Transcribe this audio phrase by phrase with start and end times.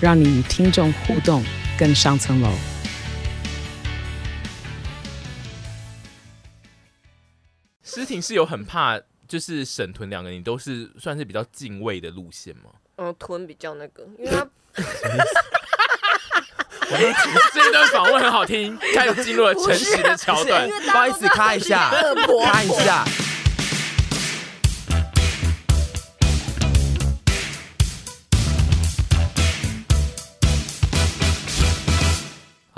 [0.00, 1.44] 让你与听众互动
[1.78, 2.50] 更上层楼。
[7.82, 9.00] 诗婷是有很怕。
[9.28, 12.70] 就是沈屯两个，你都是算是比较敬畏的路线吗？
[12.96, 14.48] 嗯，屯比较那个，因为他。
[17.52, 20.66] 这一段访问很好听，开始进入了诚实的桥段。
[20.66, 21.90] 不好意思，卡一下，
[22.42, 23.04] 卡一下。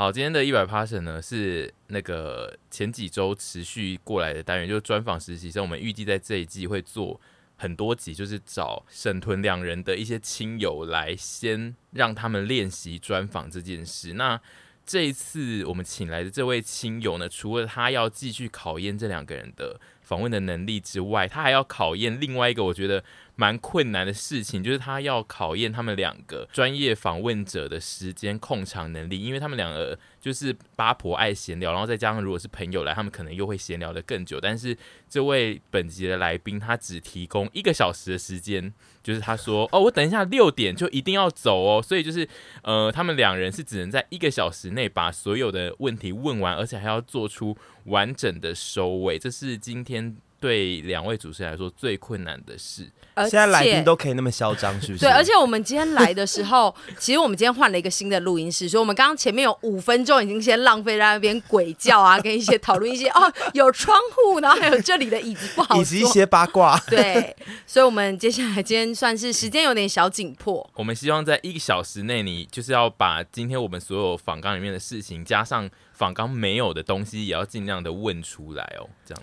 [0.01, 5.63] 好，今天的一百 Passion 呢是那个前几周持续过来的单元，就是专访实习生。
[5.63, 7.21] 我们预计在这一季会做
[7.59, 14.15] 很多集，就是找沈屯两人的一些亲友来，先让他们练习专访这件事。
[14.15, 14.41] 那
[14.87, 19.79] 这一次我们请来的这位亲友呢，除了他要继续考验这两个人的
[20.11, 23.05] 访问的能力之外，他还要考验另外一个我觉得
[23.37, 34.39] 蛮困难的事情，就是他要考验他们两个专业访问者的时间控场能力，因为他们两个就是八婆爱闲聊，然后再加上如果是朋友来，他们可能又会闲聊得更久。
[34.39, 34.77] 但是
[35.09, 42.29] 这位本集的来宾，他只提供一个小时的时间，就是他说哦，我等一下六点就一定要走哦，所以就是
[42.63, 49.19] 呃，他们两人是只能在一个小时内把所有的问题问完，而且还要做出完整的收尾。
[49.19, 52.91] 这是今天对两位主持人来说最困难的事。
[53.29, 55.01] 现在来宾都可以那么嚣张，是不是？
[55.01, 66.81] 对，而且我们今天来的时候， 其实我们今天换了一个新的录音室，所以我们刚刚前面有五分钟已经先浪费在那边鬼叫啊，跟一些讨论一些哦，有窗户，然后还有这里的椅子不好，以及一些八卦。
[66.89, 70.67] 对，所以我们接下来今天算是时间有点小紧迫。
[70.75, 79.23] 我们希望在一个小时内，你就是要把今天我们所有访纲里面的事情，加上访纲没有的东西，也要尽量的问出来哦，这样。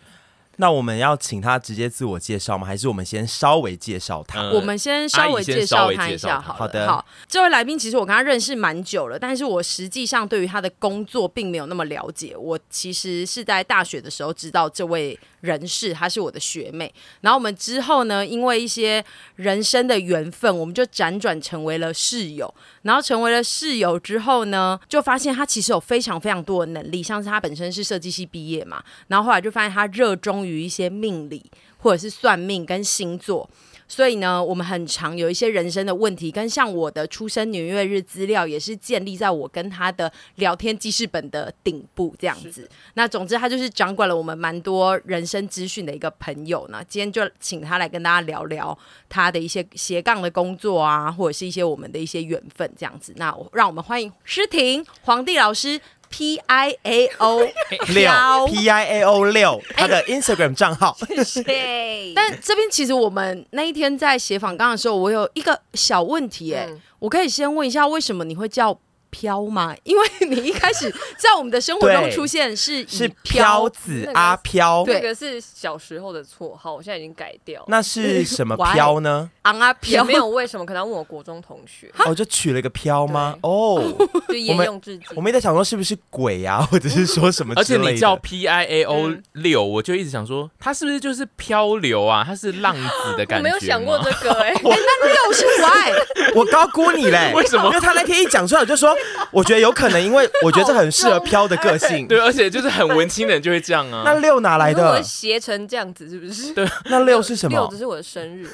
[0.58, 2.68] 那我们要请他直接自我介绍吗？
[2.68, 4.42] 还是我们先稍微介绍他？
[4.42, 6.88] 嗯、我们先稍微介绍他一下好，好的。
[6.88, 12.36] 好，这位来宾其实我跟他认识蛮久了，但是我实际上对于他的工作并没有那么了解。
[12.36, 16.94] 我其实是在大学的时候知道这位人士，她是我的学妹。
[17.22, 19.04] 然后我们之后呢，因为一些
[19.36, 22.54] 人生的缘分，我们就辗转成为了室友。
[22.84, 31.44] 然后成为了室友之后呢，就发现她其实有非常非常多的能力，像是她本身是设计系毕业嘛，然后后来就发现她热衷于一些命理
[31.78, 33.50] 或者是算命跟星座。
[33.88, 42.70] 所以呢，我们很常有一些人生的问题，跟像我的出生年月日资料，也是建立在我跟他的聊天记事本的顶部这样子。
[42.96, 46.84] 那总之，他就是掌管了我们蛮多人生资讯的一个朋友呢。
[46.88, 48.78] 今天就请他来跟大家聊聊
[49.08, 53.14] 他的一些斜杠的工作啊，或者是一些我们的一些缘分这样子。
[53.16, 55.80] 那让我们欢迎诗婷黄帝老师。
[56.10, 57.42] P I A O
[57.94, 60.98] 六 P I A O 六，他的 Instagram 账号。
[61.46, 66.70] 对，但这边其实我们那一天在写访纲的时候，我有一个小问题，哎，
[67.00, 68.80] 我可以先问一下，为什么你会叫？
[69.10, 69.76] 飘吗？
[69.84, 77.64] 因为你一开始在我们的生活中出现是 是飘子阿飘，这个是小时候的绰号，我现在已经改掉。
[77.68, 79.30] 那是什么飘呢？
[79.44, 80.66] 昂阿飘，没有为什么？
[80.66, 81.92] 可能要问我国中同学。
[82.06, 83.36] 哦，就取了个飘吗？
[83.44, 83.82] 哦，
[84.28, 85.08] 就沿用至今。
[85.16, 87.54] 我们也在想说是不是鬼啊， 或者是说什么？
[87.56, 92.24] 而且你叫 P I A O 六，我就一直想说他是不是就是漂流啊？
[92.26, 93.36] 他是浪子的感觉。
[93.38, 96.34] 我没有想过这个哎，那六是 why？
[96.36, 97.32] 我高估你嘞？
[97.34, 97.66] 为什么？
[97.68, 98.97] 因为他那天一讲出来，我就说。
[99.32, 102.08] 我觉得有可能，因为我觉得这很适合飘的个性。
[102.08, 104.04] 对，而且就是很文青的人就会这样啊。
[104.06, 105.02] 那六哪来的？
[105.04, 106.54] 斜成这样子是不是？
[106.54, 107.58] 对，那六是什么？
[107.58, 108.48] 六只是我的生日。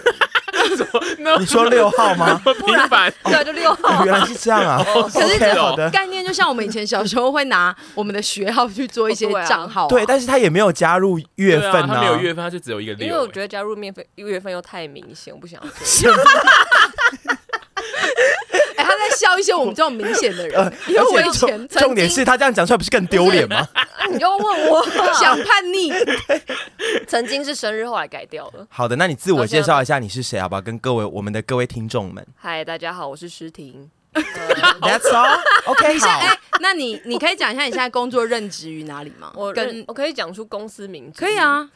[1.40, 2.42] 你说六号吗？
[2.66, 3.12] 平凡。
[3.26, 4.06] 对，就六号。
[4.06, 4.84] 原来是这样啊。
[5.12, 9.88] 可是这个概念就像我们以前小时候会拿我们的学号去做一些账号。
[9.88, 11.88] 对，但是他也没有加入月份啊。
[11.88, 13.08] 他没有月份，他就只有一个六。
[13.08, 16.14] 因为我觉得加入面份月份又太明显，我不想做。
[19.18, 23.68] 笑一些我们这种明显的人，因为我以前重点是他这样讲出来不是更丢脸吗？
[24.10, 25.92] 你又问我想叛逆，
[27.08, 28.66] 曾经是生日，后来改掉了。
[28.70, 30.62] 好的，那你自我介绍一下你是谁，好不好？
[30.62, 32.26] 跟各位我们的各位听众们。
[32.36, 33.90] 嗨，大家好，我是诗婷。
[34.14, 35.40] That's all.
[35.66, 36.08] OK，好。
[36.08, 39.32] 哎，那你你可以讲一下你现在工作任职于哪里吗？
[39.36, 41.68] 我跟我可以讲出公司名字，可以啊。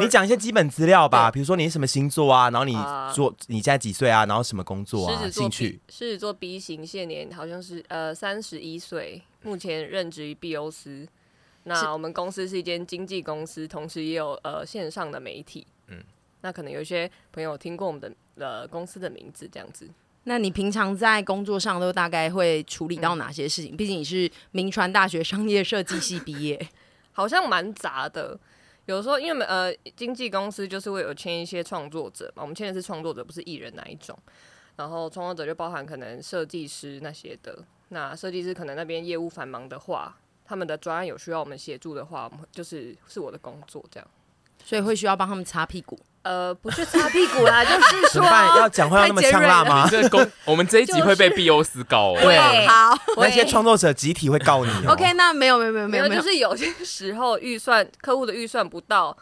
[0.00, 2.72] 你讲一些基本资料吧，比如说你是什么星座啊，然后你
[3.14, 5.80] 做、呃、你现在几岁啊，然后什么工作啊，兴趣。
[5.88, 11.06] 狮子座 B 型，现年好像是呃三十一岁，目前任职于 B O 司。
[11.62, 15.64] 那我们公司是一间经纪公司，同时也有呃线上的媒体。
[15.86, 16.02] 嗯，
[16.40, 19.88] 那可能有些朋友听过我们的呃公司的名字这样子。
[20.24, 23.76] 那你平常在工作上都大概会处理到哪些事情？
[23.76, 26.68] 毕、嗯、竟你是名传大学商业设计系毕业，
[27.12, 28.36] 好像蛮杂的。
[28.86, 34.18] 有时候因为呃经纪公司就是会有签一些创作者嘛，我们签的是创作者，不是艺人哪一种。
[34.76, 37.64] 然后创作者就包含可能设计师那些的。
[37.88, 44.08] 那设计师可能那边业务繁忙的话，他们的专案有需要我们协助的话，我们就是是我的工作这样。
[44.64, 45.98] 所以会需要帮他们擦屁股。
[46.24, 49.86] 呃，不是擦屁股啦， 就是说要讲话要那么呛辣吗？
[49.90, 52.18] 这公我们这一集会被 B O 斯告哦。
[52.20, 54.72] 对， 好，那些创作者集体会告你。
[54.88, 59.14] OK，那没有没有没有没有，就是有些时候预算客户的预算不到，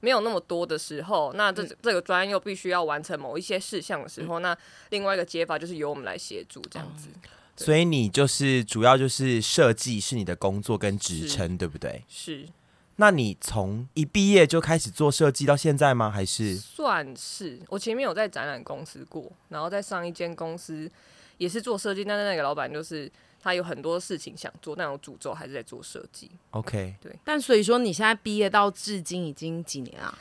[0.00, 4.54] 没有那么多的时候，那这这个专案又必须要完成某一些事项的时候，那
[4.90, 7.08] 另外一个解法就是由我们来协助这样子。
[7.56, 12.04] 所以你就是主要就是设计是你的工作跟职称，对不对？
[12.08, 12.46] 是。
[13.00, 16.10] 那你从一毕业就开始做设计到现在吗？
[16.10, 20.88] 还是算是我前面有在展览公司过，然后在上一间公司
[21.38, 23.10] 也是做设计，但是那个老板就是
[23.42, 26.30] 他有很多事情想做，但我诅咒还是在做设计。
[26.50, 27.18] OK，对。
[27.24, 30.18] 但所以说你现在毕业到至今已经几年啊？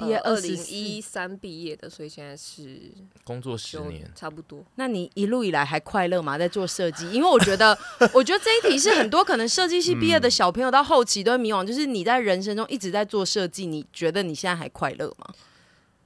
[0.00, 2.92] 毕业二零一三毕业的，所以现在是
[3.22, 4.64] 工作十年，差不多。
[4.74, 6.36] 那你一路以来还快乐吗？
[6.36, 7.08] 在做设计？
[7.10, 7.78] 因为我觉得，
[8.12, 15.32] 我觉得这一题是很多可能设计系毕业的小朋友到后期都会迷惘，就是你在人生中一直在做设计，你觉得你现在还快乐吗？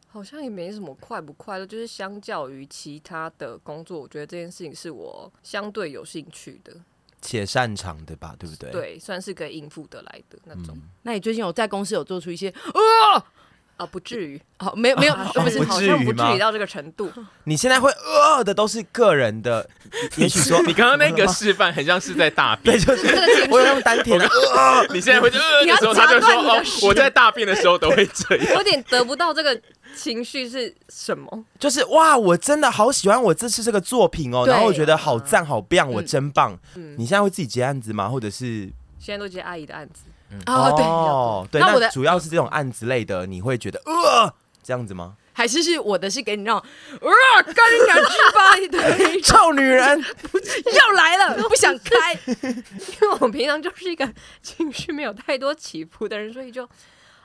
[0.09, 6.73] 好像也没什么快不快乐，就是相较于其他的工作，我觉得这件事情是我相对有兴趣的，
[7.21, 8.71] 且擅长的吧，对不对？
[8.71, 10.77] 对，算是可以应付得来的那种。
[10.77, 13.27] 嗯、那你最近有在公司有做出一些啊？
[13.77, 17.11] 啊，不至于，好， 没有没有，不是，好像不至于到这个程度。
[17.45, 19.69] 你现在会呃的都是个人的，
[20.17, 24.21] 也许说你刚刚那个示范很像是在大便，对，就是我有用丹田
[24.91, 29.61] 你现在会呃的时候，他就说哦，我在大便的时候都会这样，有点得不到这个
[29.97, 31.45] 情绪是什么？
[31.59, 36.57] 就是哇，我真的好喜欢我这次这个作品哦，然后我觉得好赞好棒，我真棒。
[36.97, 38.09] 你现在会自己接案子吗？
[38.09, 40.03] 或者是现在都接阿姨的案子？
[40.47, 45.17] 哦，对，那我的主要是这种案子类的，你会觉得呃这样子吗？
[45.37, 46.63] 还是是我的是给你那种
[47.01, 50.01] 呃干你两句吧，对，臭女人。
[50.73, 54.09] 要来了，不想开，因为我平常就是一个
[54.43, 56.69] 情绪没有太多起伏的人，所以就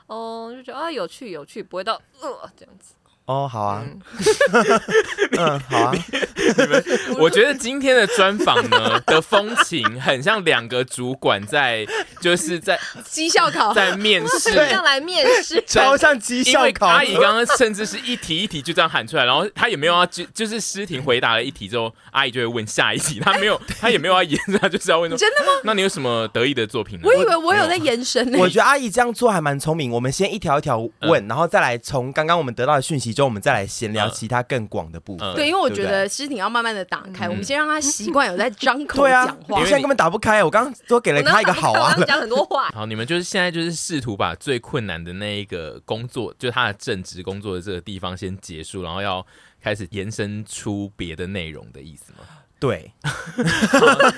[0.06, 2.94] 哦就觉得啊有趣有趣，不会到呃这样子。
[3.30, 3.84] 哦，好啊，
[5.38, 5.92] 嗯，好啊。
[5.94, 6.84] 你们，
[7.16, 11.86] 我觉得今天的专访呢的风情很像两个主管在，
[12.20, 12.76] 就是在
[13.08, 16.88] 绩效考，在面试，像来面试，超像绩效考。
[16.88, 25.52] 阿姨刚刚甚至是一题一题就这样喊出来，然后她也没有要就就是诗婷回答了一题之后，阿姨就会问下一题，她没有，他也没有要延伸，他就是要问说真的吗？
[25.62, 27.06] 那你有什么得意的作品呢？
[27.06, 28.38] 我以为我有在延伸呢。
[28.40, 29.92] 我觉得阿姨这样做还蛮聪明。
[29.92, 33.14] 我们先一条一条问，然后再来从刚刚我们得到的讯息。
[33.20, 35.34] 就我们再来闲聊其他更广的部分。
[35.34, 39.60] 对，因为我觉得诗婷要慢慢的打开，我们先让他习惯有在张口讲话。
[39.60, 42.68] 我现在根本打不开，我刚刚都给了他一个好啊，讲很多话。
[42.72, 49.26] 好，你们就是现在就是试图把最困难的那一个工作，就是他的正职工作的这个地方先结束，然后要
[49.60, 52.20] 开始延伸出别的内容的意思吗？
[52.58, 52.90] 对，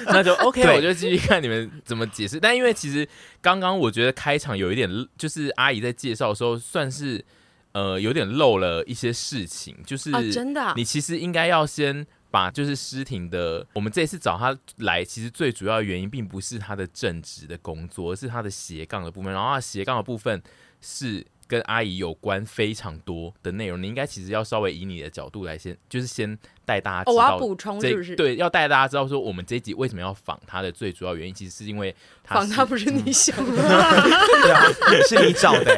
[0.06, 2.38] 那就 OK，我就继续看你们怎么解释。
[2.38, 3.08] 但因为其实
[3.40, 4.88] 刚刚我觉得开场有一点，
[5.18, 7.24] 就是阿姨在介绍的时候算是。
[7.72, 19.32] 呃，有点漏了一些事情，就是真的，你其实应该要先把就是诗婷的，我们这次找他来，其实最主要的原因并不是他的正职的工作，而是他的斜杠的部分。
[19.32, 20.42] 然后他斜杠的部分
[20.80, 26.38] 是跟阿姨有关非常多的内容，你应该其实要稍微以你的角度来先，就是先。
[26.64, 28.14] 带大家知道，我要补充是不是？
[28.14, 31.92] 对，要带大家知道说，我们这一集为什么要仿他的最主要原因，其实是因为
[32.24, 34.62] 仿他不是你想的， 对啊，
[35.08, 35.76] 是你找的，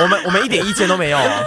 [0.00, 1.44] 我们我们一点意见都没有啊。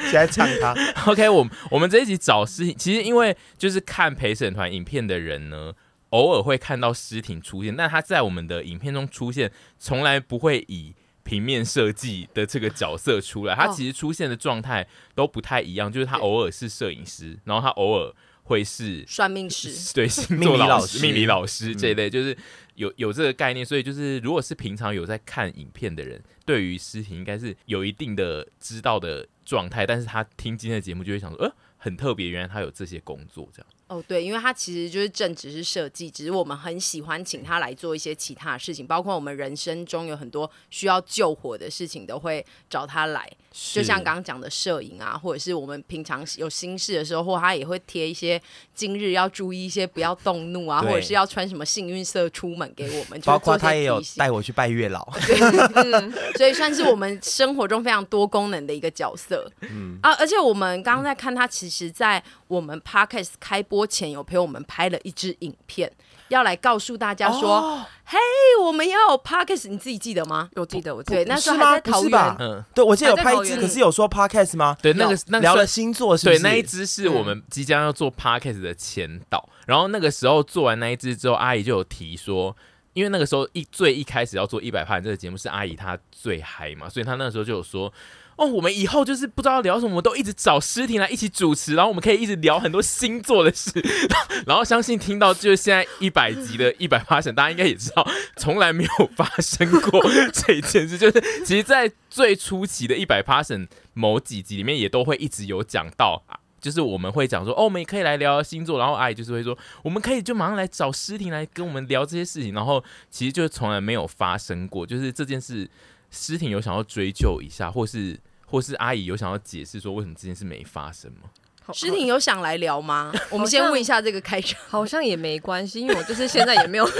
[0.00, 0.74] 现在唱他，
[1.12, 5.74] OK，我们我们这一集找诗婷，其实因为就是看陪审团影片的人呢，
[6.08, 10.94] 偶尔会看到尸体出现，但他在我们的影片中出现，从来不会以。
[11.28, 22.34] 平面设计的这个角色出来，他其实出现的状态都不太一样，就是他偶尔是摄影师，然后他偶尔会是算命师，对，星座老师、命理老师这一类，就是
[22.76, 23.66] 有有这个概念。
[23.66, 31.52] 所以就是，如果是平常有在看影片的人，对于诗婷应该是有一定的知道的状态，但是他听今天的节目就会想说，呃。
[31.80, 33.66] 很特别，原来他有这些工作这样。
[33.88, 43.30] 哦，对，因为他其实就是正职是设计，只是我们很喜欢请他来做一些其他的事情，包括我们人生中有很多需要救火的事情，都会找他来。
[43.50, 48.40] 就像刚刚讲的摄影啊，或者是我们平常有心事的时候，或他也会贴一些
[48.74, 53.18] 今日要注意一些，不要动怒啊， 或者是要穿什么幸运色出门给我们。
[53.24, 55.02] 包括他也有带我去拜月老，
[55.74, 59.50] 嗯，所以算是我们生活中非常多功能的一个角色。
[59.62, 65.92] 嗯啊，而且我们刚刚在看他，其实，在我们 Podcast 开播前有陪我们拍了一支影片，
[66.28, 68.18] 要来告诉大家说：“哦、嘿，
[68.62, 71.24] 我们要有 Podcast，你自己记得吗？”我记得，我记得。
[71.24, 72.36] 对，那时候还在桃园。
[72.38, 74.76] 嗯，对，我记得有拍一支，可是有说 Podcast 吗？
[74.82, 79.48] 对，那个那聊了星座是不是，对，那一支是我们即将要做 Podcast 的前导。
[79.66, 82.56] 然后那个时候做完那一支之后，阿姨就有提说，
[82.94, 87.92] 因为那个时候一最一开始要做一百趴这个节目是阿姨她最嗨嘛，所以她那个时候就有说。
[88.38, 93.72] 哦，我们以后就是不知道聊什么，我们都一直找诗婷来一起主持，然后我们可以一直聊很多星座的事。
[94.46, 100.00] 然后相信听到就是现在一百集的一百八神，大家应该也知道，从来没有发生过
[100.32, 100.96] 这件事。
[100.96, 108.78] 就是其实，在最初期的一百八神某几集里面，也都会一直有讲到啊，就是我们会讲说，哦，我们也可以来聊星座。
[108.78, 112.54] 然后阿姨就是会说，我们可以就马上来找诗婷来跟我们聊这些事情。
[112.54, 115.68] 然后其实就从来没有发生过，就是这件事，
[116.12, 118.16] 诗婷有想要追究一下，或是。
[118.50, 121.28] 或是阿姨有想要解释说为什么这件事没发生吗？
[121.74, 123.12] 诗婷有想来聊吗？
[123.28, 126.88] 我们先问一下这个开场，好像也没关系，因为我就是现在也没有。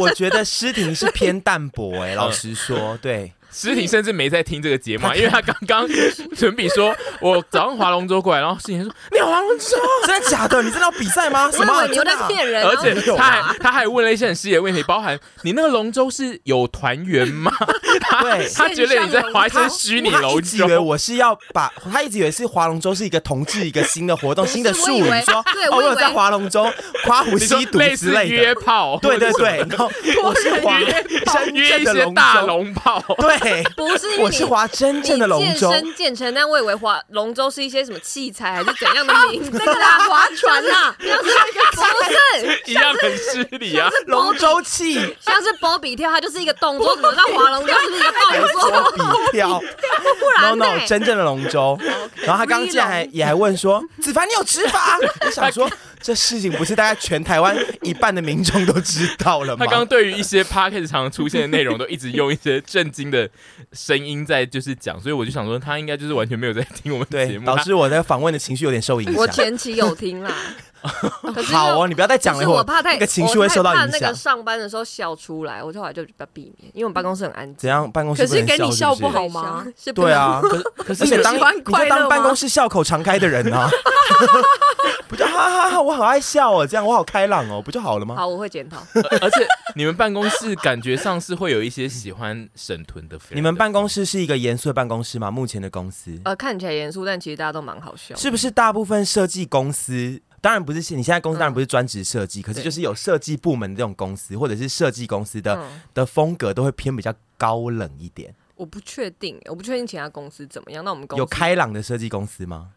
[0.00, 3.32] 我觉得诗婷是偏淡薄哎、欸，老实说，对。
[3.50, 5.88] 诗婷甚至没在听这个节目，因为他刚刚
[6.36, 9.76] 准备说：“我早上划龙舟过来。”然后诗婷说：“你划龙舟？
[10.06, 10.62] 真的假的？
[10.62, 11.50] 你真的要比赛吗？
[11.50, 11.86] 什么？
[11.86, 12.62] 你又在骗人？
[12.62, 17.50] 而且他还他还问了一些很细的问题，包含你那个龙舟是有团员吗？
[18.20, 26.70] 对，他觉得你在划一些虚拟龙舟，以为我是要把他一直以为是划龙舟是一个同志一个新的活动， 新的术语，说我有在划龙舟，
[27.04, 29.87] 夸胡吸毒之类的约炮，对对对，然后
[30.22, 33.62] 我是划真约一些大龙炮， 对。
[33.76, 35.70] ”不是，我是划真正的龙舟。
[35.70, 39.50] 健身健成，但我以为划龙舟是一些什么器材还是怎样的名字？
[39.52, 43.88] 那个啦，划船呐，不是不是，一样很失礼啊。
[44.06, 48.70] 龙舟器，像是波比跳，它就是一个动作，怎么那划龙舟是不是一个动作？
[48.70, 50.66] 波比跳，不然呢？
[50.86, 51.78] 真正的龙舟。
[52.16, 55.68] 然后他刚刚竟然还也还问说：“子凡，你有执法？”我想说。
[56.00, 59.64] 这事情不是大家全台湾一半的民众都知道了吗？
[59.64, 63.28] 他刚刚对于一些 podcast 常常出现的内容，都一直用一些震惊的
[63.72, 69.16] 声音在就是讲，所以我就想说，他应该就是完全没有在听我们的节目，导致我在访问的情绪有点受影响。
[69.16, 70.32] 我前期有听啦，
[71.52, 73.90] 好哦，你不要再讲了，我怕太那个情绪会受到影响。
[73.90, 77.56] 那个上班的时候笑出来，我就后来就比较避免，因为我们办公室很安静。
[77.56, 77.90] 怎样？
[77.90, 79.66] 办公室可是给你笑不好吗？
[79.94, 80.40] 对啊，
[80.76, 83.68] 可是而且当你就当办公室笑口常开的人啊？
[85.08, 85.80] 不就哈哈哈！
[85.80, 88.14] 我好爱笑哦，这样我好开朗哦，不就好了吗？
[88.14, 88.76] 好，我会检讨。
[89.22, 93.18] 而且你们办公室感觉上是会有一些喜欢沈屯的。
[93.30, 95.30] 你们办公室是一个严肃的办公室吗？
[95.30, 96.18] 目前的公司？
[96.24, 98.14] 呃，看起来严肃，但其实大家都蛮好笑。
[98.16, 100.20] 是不是大部分设计公司？
[100.40, 105.60] 当然不是，你现在公司当然不是专职设计，可是就是有设计部门的这种公司，或者是设计公司的
[105.94, 108.34] 的风格都会偏比较高冷一点。
[108.56, 110.84] 我不确定，我不确定其他公司怎么样。
[110.84, 112.70] 那我们公司有开朗的设计公司吗？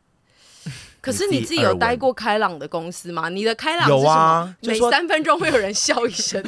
[1.02, 3.30] 可是你自己有待过开朗的公司吗？
[3.30, 6.40] 你的开朗有啊，每三分钟会有人笑一声，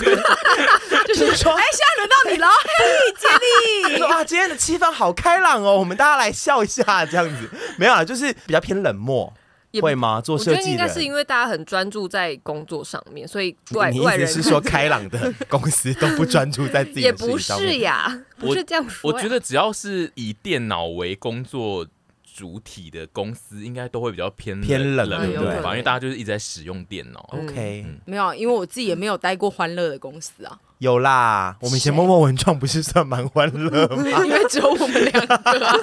[1.08, 9.34] 就是说，哎，现在轮到你了，嘿，杰利，说啊，今天的气氛好开朗哦，我们大家来笑一下，这样子没有啊，就是比较偏冷漠，
[9.82, 10.22] 会吗？
[10.22, 19.12] 做设计的，我觉得应该是因为大家很专注在工作上面，所以外外人是说 开朗的 公司都不专注在自己的也不是呀，不是这样说。
[19.12, 21.88] 我觉得只要是以电脑为工作。
[22.36, 25.70] 主体的公司应该都会比较偏偏冷，对吧？
[25.70, 27.20] 因为大家就是一直在使用电脑。
[27.32, 30.60] OK，没有，因为我自己也没有待过欢乐的公司啊。
[30.80, 34.04] 有啦，我们以前默默文创不是算蛮欢乐吗？
[34.26, 35.80] 因为只有我们两个。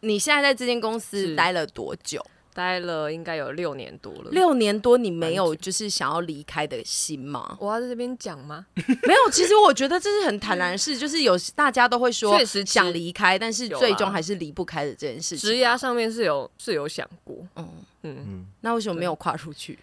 [0.00, 2.20] 你现在在这间公司待了多久？
[2.54, 7.56] 待了应该有六年多了，六年多你没有就是想要离开的心吗？
[7.60, 8.64] 我要在这边讲吗？
[8.74, 15.50] 没有，其实我觉得这是很坦然的事， 就是有大家都会说确实想离开，但是最终还是离不开的这件事情。
[15.50, 17.68] 职涯上面是有是有想过，嗯
[18.02, 19.78] 嗯嗯，那为什么没有跨出去？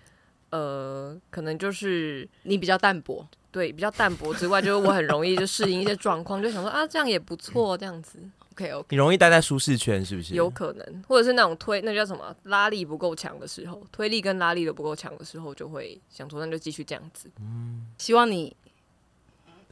[0.52, 8.20] 呃，可能就是你比较淡薄，对，比较淡薄之外，就是我很容易就适应一些状况，就想说啊，这样也不错，这样子。
[8.54, 10.34] OK OK，你容易待在舒适圈，是不是？
[10.36, 17.30] 有可能，或者是那种推，那叫什么拉力不够强的时候，推力跟拉力都不够强的时候，就会想说那就继续这样子。
[17.40, 18.56] 嗯，希望你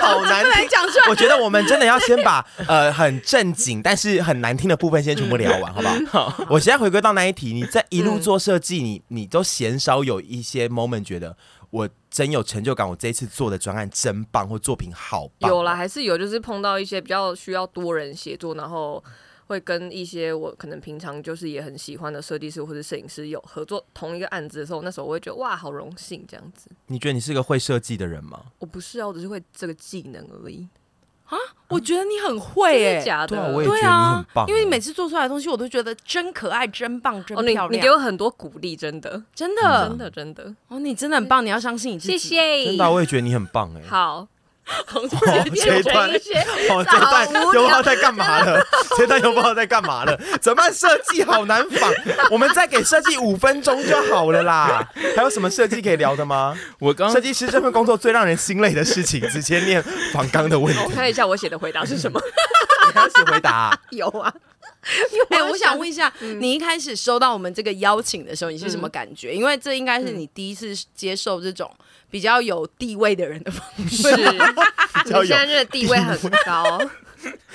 [0.00, 1.08] 好难听，讲出来。
[1.08, 6.28] 我觉得我们真的要先把呃很正经但是很难听的部分先全部聊完，好不好？
[6.28, 6.46] 好。
[6.50, 11.36] 我现在回归到那一题，你在一路做设计，你你都鲜少有一些 moment 觉得
[11.70, 15.50] 我真有成就感，我这一次做的专案真棒，或作品好棒。
[15.50, 19.02] 有啦，还是有，就是碰到一些比较需要多人协作，然后。
[19.48, 26.70] 会跟一些我可能平常就是也很喜欢的设计师或者摄影师有合作同一个案子的时候，那时候我会觉得哇，好荣幸这样子。
[26.88, 28.44] 你觉得你是个会设计的人吗？
[28.58, 30.68] 我不是啊，我只是会这个技能而已。
[31.28, 31.36] 啊，
[31.68, 37.66] 我觉得你很会哎、欸，假的，对啊，我也觉得你很棒、欸，因为你每次做出来的东西，我都觉得真可爱、真棒、真漂亮。
[37.66, 40.54] 哦、你，你给我很多鼓励，真的，真的，嗯、真的，真的。
[40.68, 42.16] 哦，你真的很棒，你要相信你自己。
[42.16, 42.64] 谢谢。
[42.66, 43.86] 真的，我也觉得你很棒哎、欸。
[43.88, 44.26] 好。
[44.92, 45.08] 哦，
[45.54, 46.10] 这一段，
[46.70, 48.62] 哦，这段又不知道在干嘛了，
[48.96, 50.62] 这段又不知道在干嘛了，怎么？
[50.70, 51.92] 设计好难仿，
[52.30, 54.86] 我们再给设计五分钟就好了啦。
[55.16, 56.56] 还有什么设计可以聊的吗？
[56.78, 59.82] 我刚设计师这份工作最让人心累的事情，直接念
[60.12, 60.80] 访纲的问题。
[60.84, 62.20] 我看一下我写的回答是什么？
[62.86, 63.78] 你还要写回答、啊？
[63.90, 64.32] 有啊。
[65.30, 69.30] 哎、欸，我想问一下、嗯，你一开始收到我们这个邀请的时候，你是什么感觉？
[69.30, 71.70] 嗯、因为这应该是你第一次接受这种
[72.10, 74.08] 比较有地位的人的方式，
[75.04, 76.80] 你现在这个地位很高，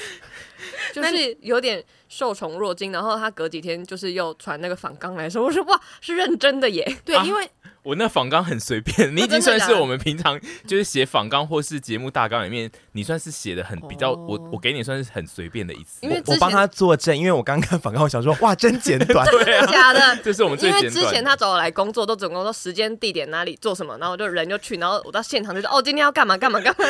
[0.93, 2.91] 就是有点受宠若惊。
[2.91, 6.97] 然后他隔几天就是又传那个反纲来说，我说哇，是认真的耶。
[7.03, 7.49] 对，因为。
[7.83, 15.99] 我那仿纲很随便，你已经算是我们平常就是写访纲或是节目大纲里面，你算是写的很比较，我我给你算是很随便的一次。
[16.01, 20.93] 因为我帮他作证，因为我刚看访纲，我想说哇，真简短，对啊，假的， 这是我们最简短。
[20.93, 26.85] 因为之前他找我来工作，都总共说时间、地点、哪里做什么，然后我就人就去，然后我到现场就说哦，今天要干嘛干嘛干嘛，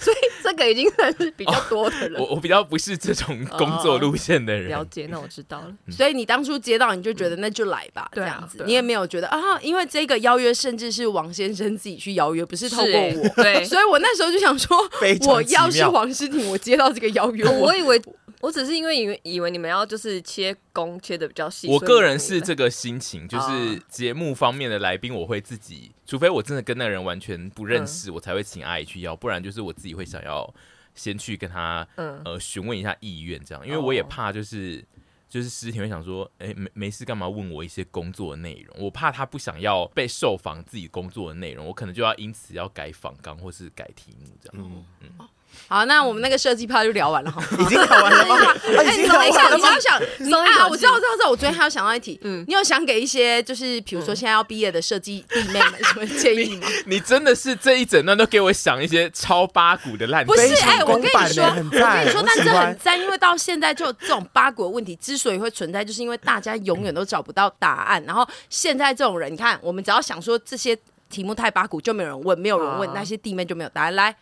[0.00, 2.14] 所以这个已经算是比较多的人。
[2.20, 4.70] 我我比较不是这种工作路线的人。
[4.70, 5.74] 了解，那我知道了。
[5.90, 11.08] 所以你当初接到你就觉得那就来吧，这样子，你也没有觉得啊，因为这个邀约甚至是。
[11.18, 13.42] 王先生自己去邀约，不是透过我。
[13.42, 14.76] 对， 所以我那时候就想说，
[15.26, 18.00] 我要是黄诗婷，我接到这个邀约，我以为
[18.40, 21.66] 我只是因为以为以为你们要就是切工切的比较细。
[21.66, 30.54] 我个人是这个心情，就是节目方面的来宾，我会自己，除非我真的跟那个人完全不认识，嗯、我才会请阿姨去邀，不然就是我自己会想要
[30.94, 34.84] 先去跟他、嗯、呃询问一下意愿，这样，因为我也怕就是。
[35.28, 38.76] 就是诗婷会想说，哎、欸，没没事干嘛问我一些工作的内容？
[38.78, 44.56] 我怕他不想要被受访自己工作的内容，我可能就要因此要改访纲或是改题目这样。
[44.58, 45.28] 嗯嗯。
[45.66, 48.36] 好，那我们那个设计趴就聊完了哈，已经聊完了吗？
[48.78, 51.30] 哎，你等一下，你要想，你啊，我知道，我知道，知道。
[51.30, 56.68] 我昨天还有想到一题，嗯，你有想给一些就是比如说现在要毕业的设计弟妹们什么建议吗？
[56.86, 60.40] 你，真的是这一整段都给我想一些超八股的烂，不是？
[60.64, 68.02] 哎、欸，我跟你说，我跟你说，但这很赞，因为到现在就这种八股的问题之所以会存在，就是因为大家永远都找不到答案。
[68.04, 70.76] 然后现在这种人，你看，我们只要想说这些
[71.10, 73.94] 题目太八股，就没有人问，没有人问，那些弟妹就没有答案。
[73.94, 74.14] 来。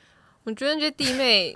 [0.46, 1.52] 我觉得这些弟妹，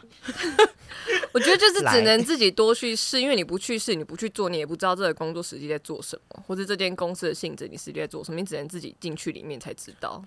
[1.33, 10.21] 我觉得就是只能自己多去试，因为你不去试，你不去做，你也不知道这个工作实际在做什么，或者这间公司的性质，你实际在做什么，你只能自己进去里面才知道。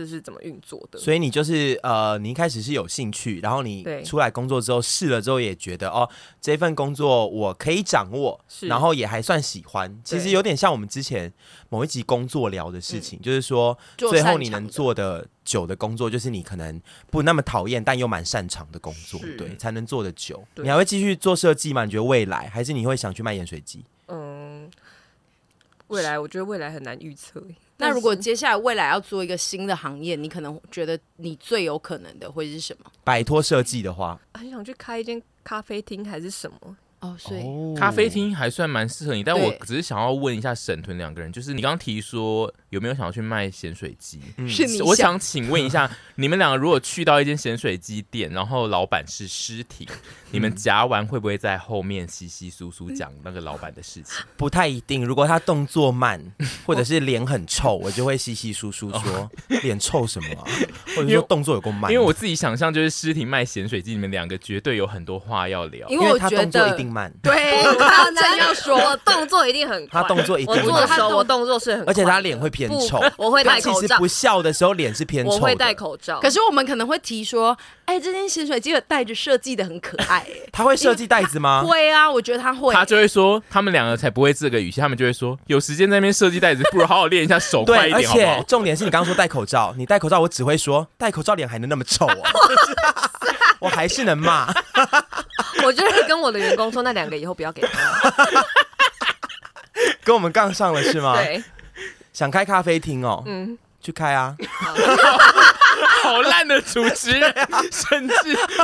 [0.00, 0.98] 这是怎么运作的？
[0.98, 6.08] 所以你就是呃，你一开始是有兴趣，然后你出来工作之后试了之后，也觉得哦，
[6.40, 10.00] 这份工作我可以掌握，然后也还算喜欢。
[10.02, 11.30] 其实有点像我们之前
[11.68, 20.42] 某一集工作聊的事情，嗯、就是说最后你能做的久的工作，就是你可能不那么讨厌，但又蛮擅长的工作，对，才能做得久。
[20.56, 21.84] 你还会继续做设计吗？
[21.84, 23.84] 你觉得未来，还是你会想去卖盐水鸡？
[25.90, 27.42] 嗯，未来我觉得未来很难预测。
[27.76, 32.90] 那如果接下来未来要做一个新的行业，你可能觉得你最有可能的会是什么？
[33.04, 36.76] 摆脱设计的话，很想去开一间咖啡厅还是什么？
[37.00, 37.42] 哦，所以
[37.78, 44.20] 咖啡厅还算蛮适合你，但我只是想要问一下沈屯两个人，就是你刚刚提说有没有想要去卖咸水鸡？
[44.36, 49.88] 嗯，是你想，我想请问一下， 你们两个如果去到一间咸水鸡店，然后老板是尸体，
[50.30, 54.22] 你们夹完会不会在后面稀稀疏疏讲那个老板的事情？
[54.36, 56.22] 不太一定，如果他动作慢，
[56.66, 59.30] 或者是脸很臭，我就会稀稀疏疏说
[59.62, 60.44] 脸臭什么啊？
[60.94, 61.90] 或者说动作有够慢？
[61.90, 67.32] 因为我自己想象就是尸体卖咸水鸡，你们两个绝对有很多话要聊，因为他动作一定慢，对。
[67.78, 70.02] 他真要说，我动作一定很快。
[70.02, 73.00] 他动作一定，我做的时候我动作是很快，而且他脸会偏丑。
[73.16, 73.80] 我会戴口罩。
[73.80, 75.32] 其实不笑的时候脸是偏丑。
[75.32, 76.20] 我会戴口罩。
[76.20, 77.56] 可是我们可能会提说，
[77.90, 80.42] 哎、欸，这件洗水机的袋子设计的很可爱、欸。
[80.52, 81.64] 他会设计袋子吗？
[81.66, 82.72] 会啊，我觉得他会。
[82.72, 88.30] 他就会说，他们两个才不会这个语气，他们就会说，有时间在那边设计袋子，不如好好练一下手快一点好不好？
[88.30, 92.30] 而且重点是你刚刚说戴口罩，你戴口罩，我只会说戴口罩脸还能那么臭啊？
[93.58, 94.46] 我还是能骂。
[95.64, 98.46] 我就是跟我的员工说，那两个以后不要给他。
[100.04, 101.16] 跟我们杠上了是吗？
[101.16, 101.42] 对，
[102.12, 104.36] 想开咖啡厅哦，嗯，去开啊。
[106.02, 107.34] 好烂的主持人，
[107.70, 108.14] 甚至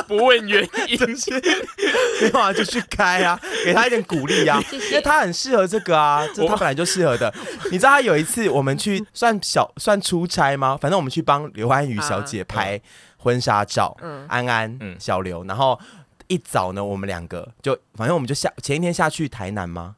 [0.09, 0.99] 不问原因，
[2.21, 7.33] 没有啊，就去开啊，给他一点鼓励啊，因为他很适合这个啊，这他本来就适合的。
[7.71, 10.77] 你知道他有一次我们去算小算出差吗？
[10.81, 12.81] 反正我们去帮刘安宇小姐拍
[13.19, 13.97] 婚纱照，
[14.29, 15.79] 安安，小刘，然后
[16.27, 19.97] 一早呢，我们两个就反正我们就下前一天下去台南吗？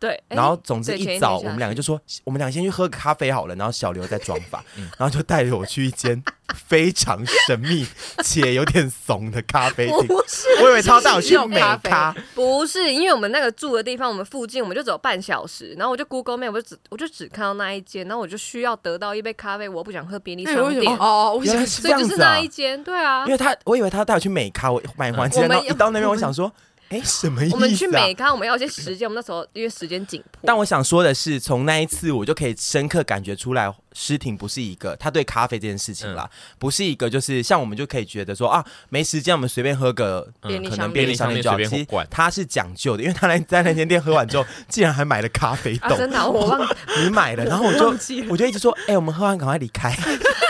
[0.00, 4.64] 对，然后总之一早我们两个就说，我们俩先去喝个咖啡好了，然后小刘在装法，
[4.96, 6.22] 然后就带着我去一间
[6.66, 7.86] 非常神秘
[8.24, 10.06] 且有点怂的咖啡厅。
[10.06, 26.50] 不是，我以为他要带我去美咖，不是，因为我们那个住的地方，我们附近我们就只有半小时，然后我就 Google Map，我就只我就只看到那一间，然后我就需要得到一杯咖啡，我不想喝便利商店哦，原来是这样子啊，所以就是那一间，对啊，因为他我以为他要带我去美咖，我买完之后一到那边，我想说。
[26.90, 27.54] 哎，什么意思啊？
[27.54, 29.08] 我们去美康，我们要一些时间。
[29.08, 30.40] 我们那时候因为时间紧迫。
[30.44, 41.56] 但我想说的是，从那一次我就可以深刻感觉出来，诗婷不是一个他对咖啡这件事情啦，不是一个就是像我们就可以觉得说啊，没时间我们随便喝个可能便利商店就好。
[41.58, 45.96] 其实他是讲究的，因为他来在那间店喝完之后， 竟然还买了咖啡豆。
[45.96, 46.60] 真的，我忘
[47.04, 47.88] 你买了，然后我就
[48.28, 49.96] 我就一直说，哎，我们喝完赶快离开。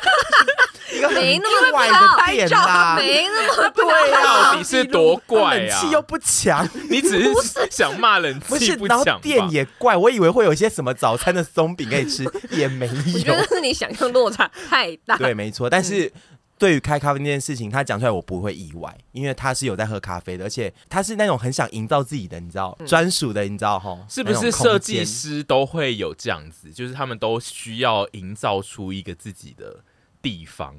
[1.09, 5.55] 没那么怪的店啦，没那么对啊，到底是多怪啊？
[5.55, 7.33] 冷气又不强，你只是
[7.71, 9.21] 想骂冷气不强。
[9.21, 12.93] 店也怪，我以为会有一些什么早餐的松饼可以吃， 也没有。
[12.93, 15.17] 我觉得是你想象落差太大。
[15.17, 15.69] 对，没错。
[15.71, 16.13] 但是
[16.59, 23.99] 对于开咖啡那件事情，他讲出来我不会意外，因为他是有在喝咖啡的，而且他是那种很想营造自己的，你知道，专属的，你知道哈？
[24.09, 26.71] 是不是设计师都会有这样子？
[26.71, 29.77] 就是他们都需要营造出一个自己的
[30.21, 30.77] 地方。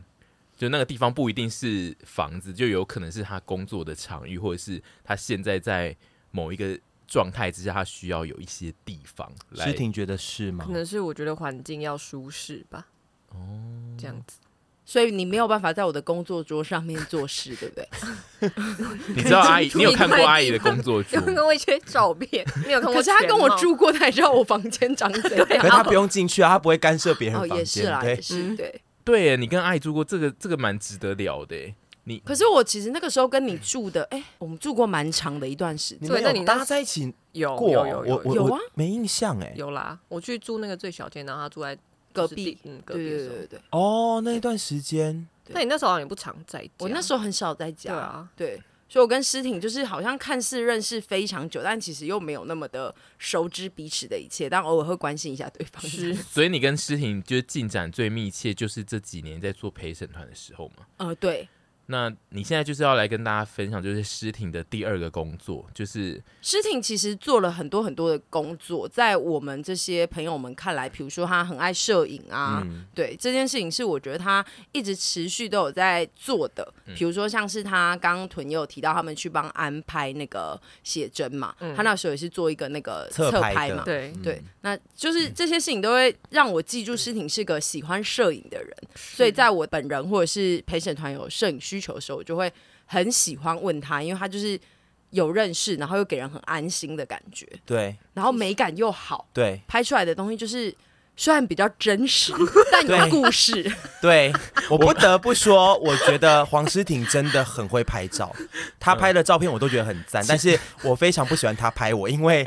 [0.61, 5.95] 就那个地方不一定是房子，就有可能是他工作的场域，或者是他现在在
[6.29, 9.27] 某一个状态之下，他需要有一些地方。
[9.55, 10.63] 诗婷觉得是吗？
[10.67, 12.85] 可能是我觉得环境要舒适吧。
[13.29, 13.35] 哦，
[13.97, 14.37] 这样子，
[14.85, 17.89] 所以你没有办法在我的工作桌上面做事，对不对？
[19.15, 21.17] 你知道阿姨，你有看过阿姨的工作桌？
[21.19, 22.93] 有看过一些照片，没有看过。
[22.93, 25.47] 可是他跟我住过，他也知道我房间长怎 样。
[25.47, 27.57] 可是他不用进去啊，他不会干涉别人房间。
[27.57, 28.79] 哦，也是啦，也是对。
[29.03, 31.55] 对，你跟阿姨住过，这个这个蛮值得聊的。
[32.03, 36.09] 你可是我其实那个时候跟你住的，哎，我们住过蛮长的一段时间。
[36.09, 38.59] 对，那你搭在一起有有有有有啊？
[38.73, 39.53] 没印象哎。
[39.55, 41.77] 有啦，我去住那个最小间，然后他住在
[42.11, 43.07] 隔壁，嗯，隔壁。
[43.07, 46.71] 对对对哦，那一段时间，那你那时候好像也不常在家。
[46.79, 47.91] 我那时候很少在家。
[47.91, 48.61] 对啊，对。
[48.91, 55.81] 所以，我跟诗婷就是好像看似认识非常久，但其实又没有那么的熟知彼此的一切，但偶尔会关心一下对方。
[55.81, 60.85] 是，所以你跟诗婷就是进展最密切，就是这几年在做陪审团的时候嘛？
[60.97, 61.47] 呃，对。
[61.91, 76.73] 那你现在就是要来跟大家分享，就是诗婷的第二个工作，就是诗婷其实做了很多很多的工作，在我们这些朋友们看来，比如说他很爱摄影啊，嗯、对这件事情是我觉得他一直持续都有在做的。
[76.95, 84.13] 比如说像是他刚刚屯也有提到，他们去帮安拍那个写真嘛，嗯、他那时候也是做一个那个侧拍嘛，对。
[84.23, 92.53] 对，那就是这些事情都会让我记住诗婷是个喜欢摄影的人，所以在我本人或者是陪审团有摄影需求的时候，我就会
[92.85, 94.59] 很喜欢问他，因为他就是
[95.09, 100.73] 有认识，然后又给人很安心的感觉，对，然后美感又好，对，拍出来的东西就是
[101.17, 102.31] 虽然比较真实，
[102.71, 103.69] 但有故事。
[104.01, 104.31] 对，
[104.69, 108.33] 我不得不说，我觉得黄诗婷真的很会拍照，
[108.79, 112.45] 她拍的照片我都觉得很赞，但是我非常不喜欢她拍我，因为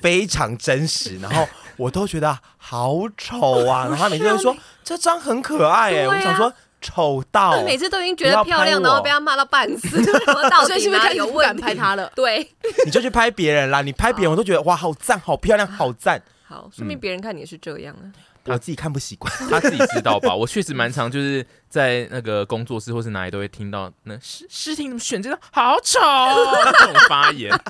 [0.00, 6.52] 非常真实，然后我都觉得好丑啊，然后他每次都说 这张很可爱哎，我想说。
[6.80, 9.88] 丑到，每次都已经觉得漂亮，然后被他骂到半死，
[10.66, 12.10] 所以是不是开始不敢拍他了？
[12.14, 12.48] 对，
[12.84, 16.22] 你就去拍别人啦，你拍别人我都觉得哇，好赞，好漂亮，好赞。
[16.46, 18.04] 好，说明别人看你也是这样啊。
[18.44, 20.32] 我自己看不习惯，他自己知道吧？
[20.32, 21.44] 我确实蛮常就是
[21.76, 26.00] 在那个工作室或是哪里都会听到那诗诗婷选这个好丑
[26.80, 27.52] 这种发言，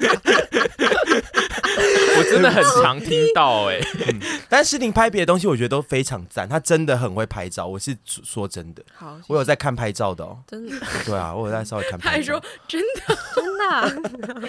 [2.17, 4.21] 我真的很常听到哎、欸嗯。
[4.49, 7.67] 但是诗婷拍别的东西，我觉得都非常赞，她真的很会拍照。
[7.67, 10.77] 我是说真的，好，我有在看拍照的哦、喔，真的。
[11.05, 12.11] 对啊，我有在稍微看拍照。
[12.11, 13.91] 他还说真的 真的、啊，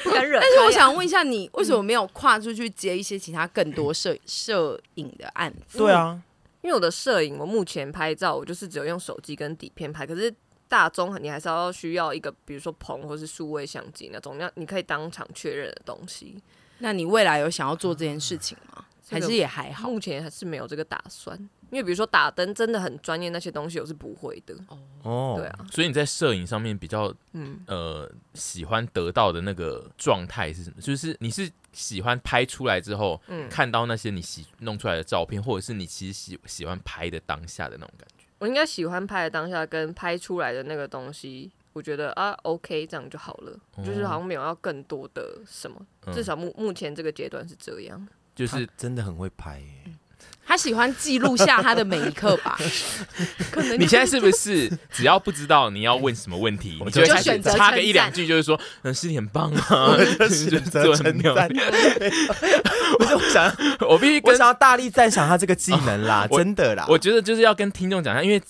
[0.03, 0.39] 不敢惹。
[0.39, 5.79] 但是我想问一下你，为什么没有跨出去接一些其他更多摄摄影的案子？
[5.79, 6.21] 对啊。
[6.67, 10.05] 因为我的摄影，我目前拍照，我就是只有用手机跟底片拍。
[10.05, 10.29] 可是
[10.67, 16.43] 大中你还是要需要一个，比如说棚或是数位相机那种，要你可以当场确认的东西。
[16.79, 18.83] 那你未来有想要做这件事情吗？
[19.09, 19.89] 还是也还好？
[19.89, 21.49] 目前还是没有这个打算。
[21.71, 24.55] 因为比如说打灯真的很专业，那些东西我是不会的。
[25.03, 25.65] 哦，对啊。
[25.71, 30.81] 所以你在摄影上面比较，嗯呃，喜欢得到的那个状态是什么？
[30.81, 31.51] 就是你是。
[31.73, 38.25] 喜欢拍出来之后，嗯，看到那些你喜弄出来的照片，或者是你其实喜喜欢拍的当下的那种感觉。
[38.39, 48.07] 我应该喜欢拍的当下跟拍出来的那个东西，我觉得啊 OK 这样就好了，嗯、就是好像没有要更多的什么，嗯、至少目目前这个阶段是这样。
[48.33, 49.93] 就是真的很会拍耶。
[50.47, 52.57] 嗯他喜欢记录下他的每一刻吧？
[53.51, 59.97] 可能你现在是不是只要不知道你要问什么问题，你就选择插个一两句，就是说嗯，是很棒啊，
[60.31, 61.49] 选择称赞。
[62.97, 63.53] 不是我想，
[63.89, 66.85] 我必须我想要大力赞赏他这个技能啦，真的啦。
[66.87, 68.41] 我觉得就是要跟听众讲一下，因为。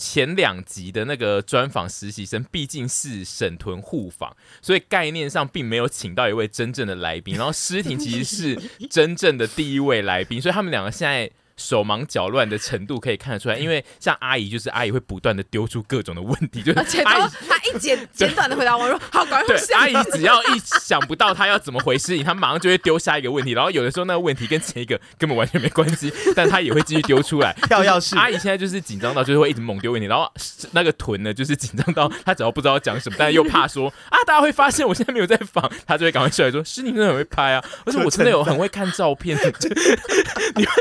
[0.00, 7.36] 前两集的那个专访实习生毕竟是沈屯互访，所以概念上并没有请到一位真正的来宾。
[7.36, 8.58] 然后诗婷其实是
[8.88, 11.30] 真正的第一位来宾，所以他们两个现在。
[11.60, 27.54] 手忙脚乱的程度可以看得出来，因为像阿姨，就是阿姨会不断的丢出各种的问题，就是阿姨她一简简短的回答我说好，赶快下，阿姨只要一想不到她要怎么回事情，她马上就会丢下一个问题，然后有的时候那个问题跟前一个根本完全没关系， 但她也会继续丢出来。
[27.68, 30.32] 跳钥匙，阿姨现在就是紧张到就是会一直猛丢问题，然后
[30.72, 39.36] 那个臀呢就是紧张到她只要不知道要讲什么，但是又怕说啊大家会发现我现在没有在访，她就会赶快出来说是你真的很会拍啊，而且我真的有很会看照片，
[40.56, 40.72] 你们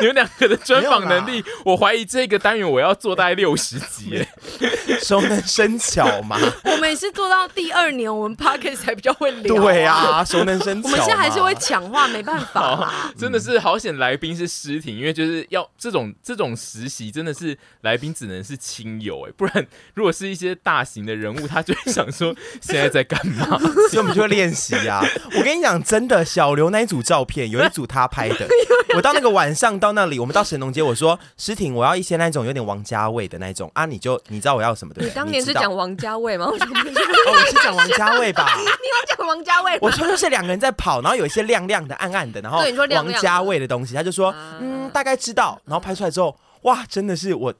[0.00, 1.06] 你们两个的 专访。
[1.06, 6.36] 能力，我怀疑这个单元我要做大概 六十集，哎，熟能生巧嘛。
[6.64, 9.54] 我们也是做到第二年，我们 Podcast 才比较会聊。
[9.54, 10.88] 对啊，熟能生巧。
[10.88, 13.12] 我们现在还是会抢话，没办法。
[13.16, 23.58] 真的是好险，来宾是尸体，因为就是要这种这种实习，真的是来宾只能是亲友，哎，不然如果是一些大型的人物，他就会想说现在在干嘛，
[23.90, 25.04] 所以我们就会练习啊。
[25.36, 28.48] 我跟你讲，真的，小刘那一组照片，有一组他拍的。
[28.94, 35.08] 我到那个晚上到那里，我们到神农街，我说诗婷，我要一些那种有点王家卫的那种啊，你就你知道我要什么对不对？
[35.08, 36.46] 你当年是讲王家卫吗？
[36.50, 38.46] 我说哦，我是讲王家卫吧？
[38.58, 39.78] 你有讲王家卫？
[39.80, 42.58] 我说就是两个人在跑，然后有一些亮亮的、暗暗的，然后
[42.90, 45.60] 王家卫的东西，他就说嗯，大概知道。
[45.64, 47.52] 然后拍出来之后，哇，真的是我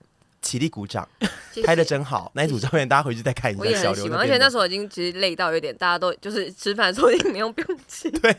[0.42, 1.09] 起立鼓掌，
[1.64, 2.31] 拍的真好。
[2.35, 3.61] 那一组照片大家回去再看一下。
[3.61, 8.11] 我也很喜欢，而且那时候已经其实累到有点，大家都就是吃饭的时候已经没有表情。
[8.12, 8.35] 对。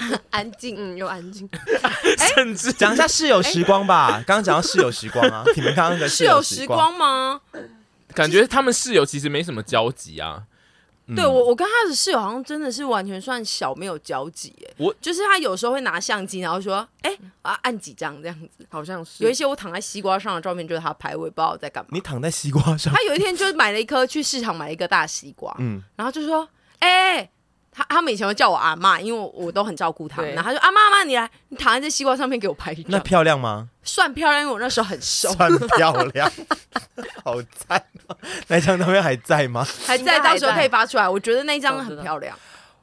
[0.30, 1.48] 安静，嗯，又安静。
[2.34, 4.22] 甚至讲一下室友时光吧。
[4.26, 7.40] 刚刚讲到室友时光啊， 你们刚刚的室友时光吗？
[8.14, 10.44] 感觉他们室友其实没什么交集啊。
[11.16, 14.54] 对我，我跟他的室友好像真的是完全算小没有交集。
[14.68, 21.88] 哎，我就是他有时候会拿相机，然后说：“哎，啊，按几张这样子。”好像是有一些我躺在西瓜上的照片，就是他拍，我也不知道我在干嘛。
[21.92, 22.92] 你躺在西瓜上？
[22.92, 26.46] 他有一天就买了一颗，去市场买了一个大西瓜，嗯，然后就说
[26.80, 27.30] ：“哎。”
[27.78, 30.28] 他他们以前会叫我阿妈，因为我，我都很照顾他们。
[30.28, 33.68] 对然后他说：“阿妈阿妈，你来，你躺在这西瓜上面给我拍一张。”那漂亮吗？
[33.84, 35.30] 算漂亮，因为我那时候很瘦。
[35.34, 36.32] 算漂亮，
[37.24, 37.80] 好赞！
[38.48, 39.64] 那张照片还在吗？
[39.86, 41.08] 还在，到时候可以发出来。
[41.08, 42.36] 我觉得那张很漂亮。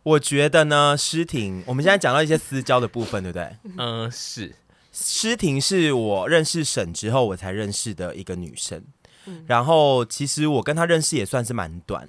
[0.03, 3.49] 我觉得呢，诗婷，我们现在讲到一些私交的部分，对不对？
[3.77, 4.55] 嗯，是。
[4.93, 8.81] 诗婷是我认识沈之后我才认识的一个女生，
[9.25, 12.07] 嗯、然后其实我跟她认识也算是蛮短。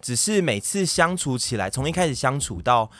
[0.00, 2.90] 只是每次相处起来，从一开始相处到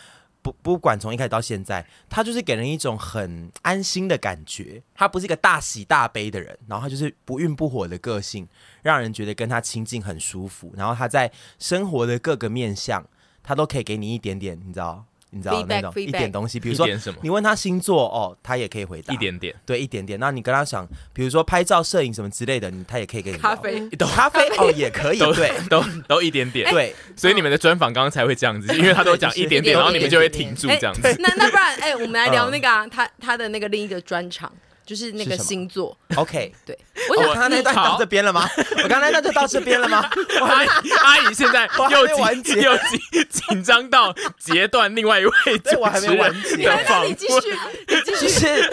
[0.43, 4.83] 不不管从一开始到现在，他就是给人一种很安心的感觉。
[4.95, 8.49] 他不是一个大喜大悲的人，然后他就是不孕不火的个性，
[8.83, 10.73] 让人觉得跟他亲近很舒服。
[10.77, 13.05] 然后他在生活的各个面相，
[13.43, 15.05] 他都可以给你一点点，你知道。
[15.31, 16.87] 你知道那种一点东西，比如说
[17.21, 19.13] 你问他星座哦，他也可以回答。
[19.13, 20.19] 一点点，对一点点。
[20.19, 24.49] 那你跟他想，比如说拍照、摄影什么之类的，你他也可以给你咖啡，咖啡？
[24.57, 26.95] 哦也可以，对，都都一点点，对。
[27.17, 31.01] 所以你们的专访刚刚才会这样子，因为他都讲一点点，然后你们就会停住这样子。
[31.19, 34.51] 那那不然，哎，我们来聊那个他他的那个另一个专场。
[34.89, 36.79] 就是那个星座，OK，对，
[37.11, 38.49] 我想他那段到这边了吗？
[38.83, 39.99] 我刚才那就到这边了吗？
[40.41, 40.65] 阿
[41.05, 42.07] 阿姨现在又
[42.43, 46.19] 紧又紧紧张到截断另外一位主持人。
[46.63, 47.11] 的访问。
[47.11, 47.51] 你继续，
[47.87, 48.71] 你继续，是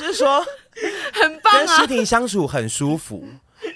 [0.00, 0.44] 就是说
[1.14, 3.28] 很棒啊，跟诗婷相处很舒服，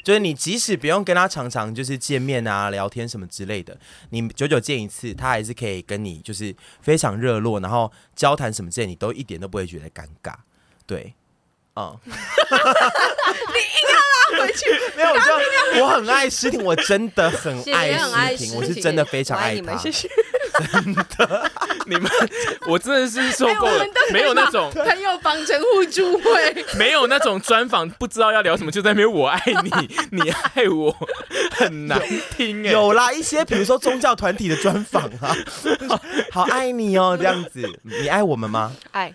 [0.02, 3.78] 就是你即使不用跟他常常就是见面啊、聊天什么之类的，
[4.10, 10.34] 你久久见一次，他还是可以跟你就是非常热络，然后交谈什么之类，你都一点都不会觉得尴尬，
[10.84, 11.14] 对。
[11.76, 13.98] 嗯， 你硬要
[14.38, 14.64] 拉回去，
[14.96, 20.08] 没有，我就我很爱诗婷，我真的很爱诗婷，我是真的非常爱她，谢谢，
[20.72, 21.50] 真的，
[21.84, 22.10] 你们，
[22.66, 29.70] 我真的是受够了，没有那种朋友绑成互助会， 没有那种专访不知道要聊什么就在那边我爱你，
[30.22, 30.96] 你爱我，
[31.50, 32.00] 很难
[32.36, 35.36] 听哎，有啦一些，比如说宗教团体的专访啊，
[36.32, 38.72] 好爱你哦，这样子，你爱我们吗？
[38.92, 39.14] 爱。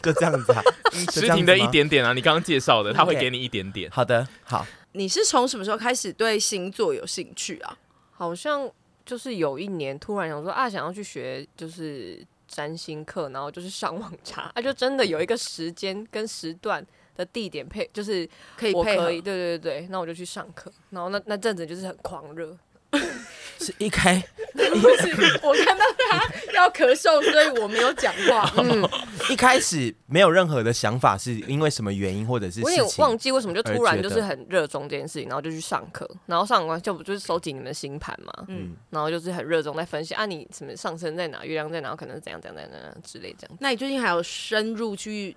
[0.02, 0.62] 就这样子啊，
[1.12, 3.90] 诗婷的一点点啊，你刚刚介绍的，他会给你一点点。
[3.90, 4.66] 好的，好。
[4.92, 7.78] 你是从什么时候开始对星座有兴趣啊？
[8.12, 8.68] 好像
[9.04, 16.84] 就是有一年突然想说啊，想要去学就是占星课，然后就是上网查， 啊，就真的有一个时间跟时段。
[17.16, 22.56] 的地点配，就是可以配合，对对对对，那我就去上课，然后那那阵子就是很狂热。
[23.60, 24.22] 是一开，
[24.54, 28.50] 不是我看到他要咳嗽，所以我没有讲话。
[28.56, 28.88] 嗯，
[29.28, 43.56] 一开始没有任何的想法，是因为什么原因，或者是我也忘记为什么就突然就是很热衷这件事情，然后就去上课，然后上完就不就是收集你们的星盘嘛，嗯，然后就是很热衷在分析啊，你什么上升在哪，月亮在哪，可能是怎样怎样怎样怎样之类这样。
[43.60, 45.36] 那你最近还有深入去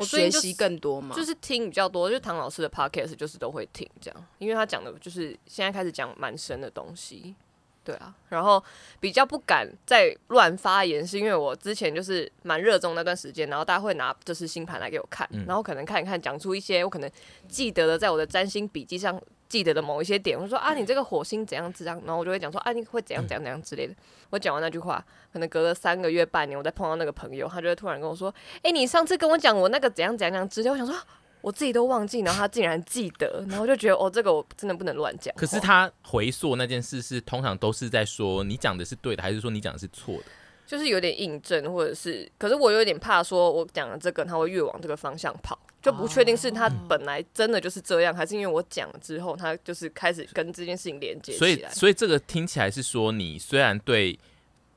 [0.00, 1.14] 学习更多吗？
[1.14, 7.34] 就是听比较多，就是唐老师的 podcast 就是都会听这样，因为他讲的就是现在开始讲蛮深的东西。
[7.82, 8.62] 对啊，然后
[9.00, 17.10] 比较不敢再乱发言，是因为我之前就是蛮热衷那段时间，然后大家会拿就是星盘来给我看，嗯、然后可能看一看，讲出一些我可能
[17.48, 23.94] 记得的，在我的占星笔记上记得的某一些点，我说啊，你这个火星怎样怎样，然后我就会讲说啊，你会怎样怎样怎样之类的。
[24.28, 30.94] 我讲完那句话，可能隔了三个月半年，我再碰到那个朋友，他就会突然跟我说，哎，你上次跟我讲我那个怎样怎样怎样之类，我想说。
[31.42, 35.34] 我自己都忘记，然后他竟然记得，然后就觉得哦，这个我真的不能乱讲。
[35.36, 40.24] 可是他回溯那件事是通常都是在说你讲的是对的，还是说你讲的是错的？
[40.66, 51.38] 就是有点印证，或者是，可是我有点怕说，我讲了这个他会越往这个方向跑，就不确定是他本来真的就是这样，还是因为我讲了之后，他就是开始跟这件事情连接起来。
[51.38, 54.16] 所以，所以这个听起来是说，你虽然对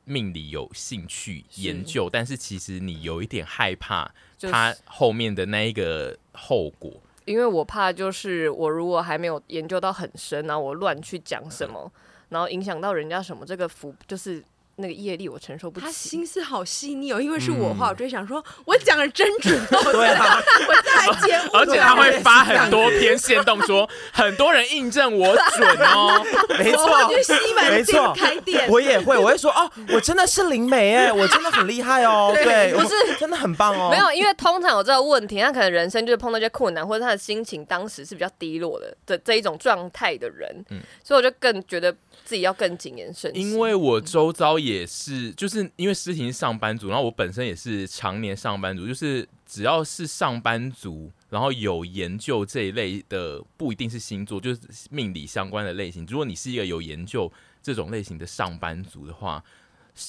[0.06, 4.12] 命理有兴趣研究，是但是其实你有一点害怕。
[4.52, 6.92] 他后面的那一个后果，
[7.26, 11.92] 因为我怕就是我如果还没有研究到很深，然后我乱去讲什么，
[12.30, 14.44] 然后影响到人家什么，这个福就是。
[14.78, 15.86] 那个业力我承受不起。
[15.86, 19.54] 他心思好细腻哦，因为是我话，我就想说，我讲的真准。
[19.70, 26.26] 对啊，我在节目， 而且他会发很多篇线动，说很多人印证我准哦。
[26.58, 32.32] 没错，去西门町开店，我也会，我会说哦，我真的是灵媒哎，我真的很厉害哦。
[32.34, 33.90] 对，不是真的很棒哦。
[33.92, 41.96] 没有，因为通常有这个问题，他可能人生就是碰到一些困难，或者他的心情当时是比较低落的的这一种状态的人，嗯，所以我就更觉得。
[42.24, 56.06] 自己要更谨言慎行，因为我周遭也是，就是因为诗婷是上班族，然后我本身也是常年上班族，就是只要是上班族，然后有研究这一类的，不一定是星座，就是命理相关的类型。
[56.10, 59.44] 如果你是一个有研究这种类型的上班族的话，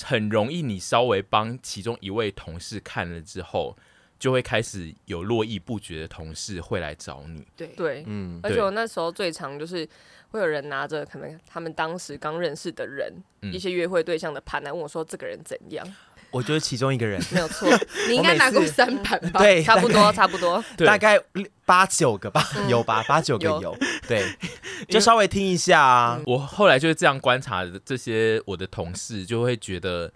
[0.02, 3.76] 很容易你稍微帮其中一位同事看了之后，
[4.18, 7.46] 就会开始有络绎不绝的同事会来找你。
[7.56, 9.88] 对对，嗯，而且我那时候最常就是。
[10.30, 13.08] 会有人拿着可能他们当时刚认识的人、
[13.42, 15.86] 嗯、一些约会对象的盘来问我说：“这个人怎样？”
[16.32, 17.68] 我就是其中一个人，没有错。
[18.10, 19.38] 你应该拿过三盘吧？
[19.38, 21.16] 对，差不多，差不多，大概
[21.64, 23.04] 八九个吧，有吧？
[23.06, 23.78] 八九个有。
[24.08, 24.24] 对，
[24.90, 26.20] 就稍微听一下啊。
[26.26, 30.12] 我后来就是这样观察的，这些我的同事就会觉得，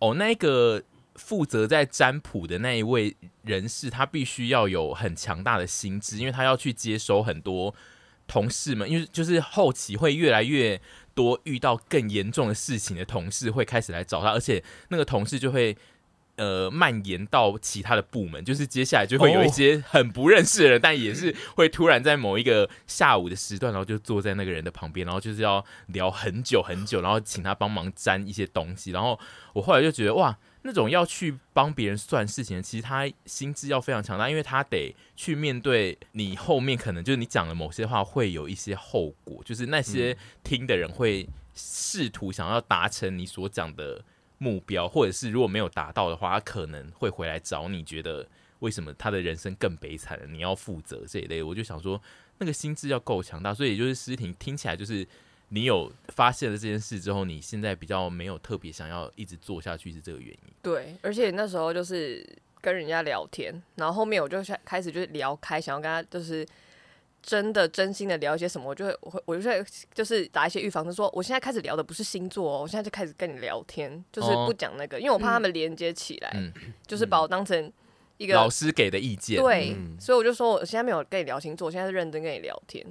[0.00, 0.82] 哦，那个
[1.20, 7.74] 负责在占卜的那一位人士，他必须要有很强大的心智，因为他要去接收很多。
[8.26, 10.80] 同事们，因为就是后期会越来越
[11.16, 15.76] 多遇到更严重的事情的同事会开始来找他，而且那个同事就会
[16.36, 29.18] 呃蔓延到其他的部门，就是接下来就会有一些很不认识的人，但也是会突然在某一个下午的时段，然后就坐在那个人的旁边，然后就是要聊很久很久，然后请他帮忙占一些东西，然后
[29.54, 30.38] 我后来就觉得哇。
[30.62, 44.04] 那种要去帮别人算事情的，其实他心智要非常强大，因为他得去面对你后面可能就是你讲的某些话会有一些后果，就是那些听的人会试图想要达成你所讲的
[44.38, 51.42] 目标，或者是如果没有达到的话，他可能会回来找你，觉得为什么他的人生更悲惨了，你要负责这一类。
[51.42, 52.00] 我就想说，
[52.38, 55.08] 那个心智要够强大，所以就是诗婷听起来就是。
[55.52, 60.54] 你有发现了这件事之后，你现在比较没有特别想要一直做下去，是这个原因？
[60.62, 62.24] 对，而且那时候就是
[62.60, 66.46] 跟人家聊天，然后后面我就开始就是聊开，想要跟他就是
[67.22, 76.52] 真的真心的聊一些什么，我就会我我就会就是打一些预防针，说我现在开始聊的不是星座哦，我现在就开始跟你聊天，就是不讲那个，哦、因为我怕他们连接起来，嗯、
[76.86, 77.72] 就是把我当成
[78.18, 79.42] 一个老师给的意见。
[79.42, 82.86] 对，嗯、所以我就说我现在没有跟你聊星座，我现在是认真跟你聊天。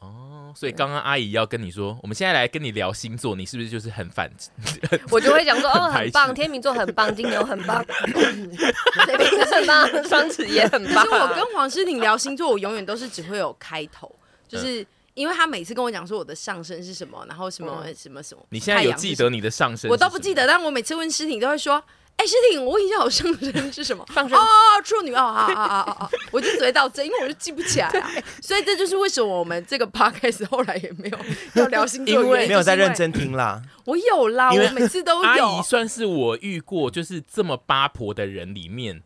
[0.00, 4.30] 哦，所以刚刚阿姨要跟你说，我们现在来跟你聊星座，你是不是就是很反？
[5.10, 11.04] 我就会讲说，哦，很棒，天秤座很棒，金牛很棒，水瓶座很棒，双子也很棒。
[11.04, 14.10] 其实我跟黄诗婷聊星座，我永远都是只会有开头，
[14.48, 14.84] 就是
[15.14, 18.42] 因为他每次跟我讲说我的上升是什么，然后什么什么什么。
[18.48, 19.90] 你现在有记得你的上升？
[19.90, 21.82] 我都不记得，但我每次问诗婷都会说。
[22.20, 24.04] 哎，诗婷，我问一下，我上升是什么？
[24.14, 24.38] 哦，
[24.84, 26.10] 处女哦，啊啊啊啊啊！
[26.30, 28.10] 我就只会到这，因为我就记不起来啊。
[28.42, 31.18] 所以这就是为什么我们这个 podcast 后来也没有
[31.56, 33.62] 要聊星座，因为没有在认真听啦。
[33.86, 35.28] 我有啦，我每次都有。
[35.30, 39.02] 阿姨算是我遇过就是这么八婆的人里面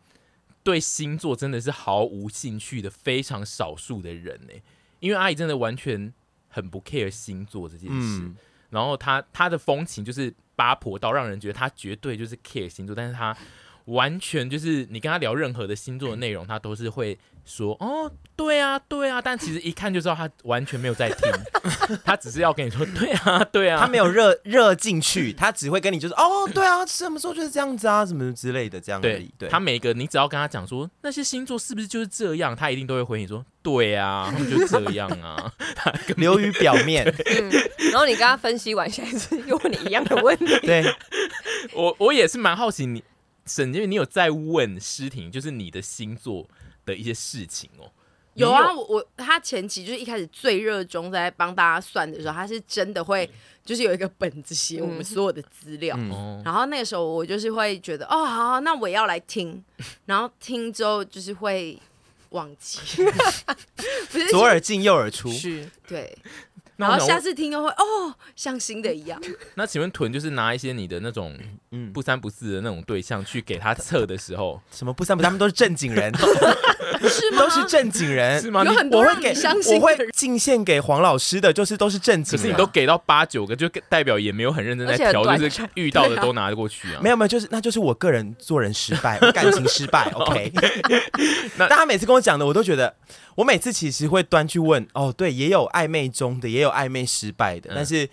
[0.61, 4.53] 对星座真的是毫无兴趣的非常少数的人呢，
[4.99, 6.13] 因为阿姨真的完全
[6.49, 8.35] 很不 care 星座这件事，嗯、
[8.71, 13.35] 然后她她的风情就是八婆到让人觉得他绝对就是 care 星座，但是他。
[13.85, 17.15] 完全就是你跟他聊任何的星座的内容，他都是会
[17.45, 21.31] 说哦，对啊，对啊，但其实一看就知道他完全没有在听，
[22.03, 29.31] 他只是要跟你说对啊，对啊，他没有热热进去，他只会跟你就是哦，对啊，什么时候就是这样子啊，什么之类的这样而已。
[29.37, 35.53] 对，对他每个你只要跟他讲说那些星座是不是就是这样，他一定都会回你说对啊，就这样啊，
[36.17, 37.05] 流于表面。
[37.05, 37.51] 嗯，
[37.91, 40.59] 然后你跟他分析完，下一次又问你一样的问题。
[40.61, 40.83] 对，
[41.73, 43.03] 我我也是蛮好奇你。
[43.47, 46.49] 沈杰，你有在问诗婷，就是你的星座
[46.85, 47.89] 的一些事情哦？
[48.35, 53.29] 有啊，我我他前期就是一开始最热衷在帮大家算的时候，他是真的会
[53.63, 59.63] 就是有一个本子写我们所有的资料，嗯、然后那个时候我就是会觉得哦，好，好，那我也要来听，
[60.05, 61.79] 然后听之后就是会
[62.31, 62.79] 忘记，
[64.11, 66.17] 不是左耳进右耳出，是对。
[66.77, 69.19] 然后下次听又会哦，像新的一样。
[69.55, 71.37] 那请问屯就是拿一些你的那种
[71.93, 76.11] 不三不四的那种对象去给他测的时候，什么不三不四，他们都是正经人，
[77.07, 77.39] 是吗？
[77.39, 78.63] 都是正经人，是吗？
[78.63, 79.33] 有很多人给
[79.73, 82.37] 我会进献给黄老师的，就是都是正经。
[82.37, 86.99] 可是你都给到八九个，就代表也没有很认真在调，就是遇到的都拿得过去啊。
[87.01, 90.11] 没有没有，就是那就是我个人做人失败，感情失败。
[90.13, 90.51] OK，
[91.57, 92.93] 那但他每次跟我讲的，我都觉得。
[93.35, 98.09] 我每次其实会端去问哦，对，也有暧昧中的，也有暧昧失败的，嗯、但是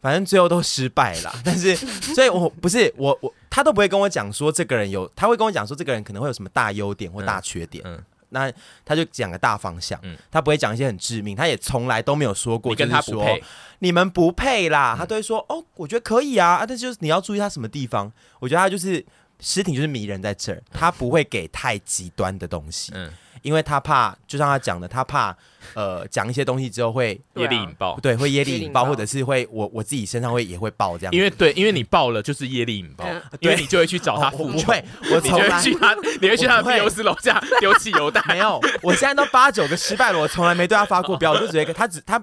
[0.00, 1.34] 反正最后都失败了。
[1.42, 7.82] 但是，所以我不是我我他都不会跟我讲说这个人有，他会跟我讲说这个人可能会有什么大优点或大缺点。
[7.86, 8.52] 嗯，嗯那
[8.84, 13.42] 他就讲个大方向，嗯、他不会讲一些很致命，他也从来都没有说过，你跟他不配，
[13.78, 14.94] 你们不配啦。
[14.94, 18.12] 嗯、他都会说哦，我觉得可以啊，啊，但就是你要注意他什么地方。
[18.40, 19.02] 我觉得他就是
[19.40, 22.92] 尸体就是迷人在这儿，他不会给太极端的东西。
[22.94, 23.10] 嗯。
[23.42, 25.36] 因为他怕，就像他讲的，他怕，
[25.74, 31.12] 呃，讲一些东西之后会业力引爆，对，会业力引爆，或者是会我我自己身上会也会爆这样。
[31.12, 33.04] 因为对，因为你爆了就是业力引爆，
[33.40, 34.58] 因为你就会去找他复仇。
[34.58, 38.22] 不会，我从来去他， 你会去他的庇佑斯楼下丢汽油弹。
[38.28, 42.20] 没有，我现在都八九个失败了，我从来没对他发过飙，我就直接跟他只他，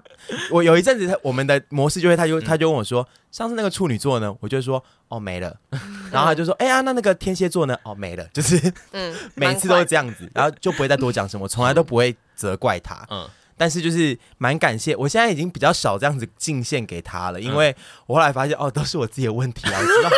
[0.52, 5.56] 我有一阵子他我们的模式就会，他就他就问我说，上次那个处女座呢，我就说哦没了，
[6.12, 8.60] 然后他就说哎呀那那个天蝎座呢，哦没了，就是
[8.92, 11.14] 嗯，每次都是这样子，然后就不会再多。
[11.14, 13.06] 讲什么，从来都不会责怪他。
[13.10, 17.76] 嗯，但是就是蛮感谢，我现在已经比较少这样子进献给他了，因为
[18.08, 19.80] 我后来发现哦，都是我自己的问题啊。
[19.80, 20.10] 我知道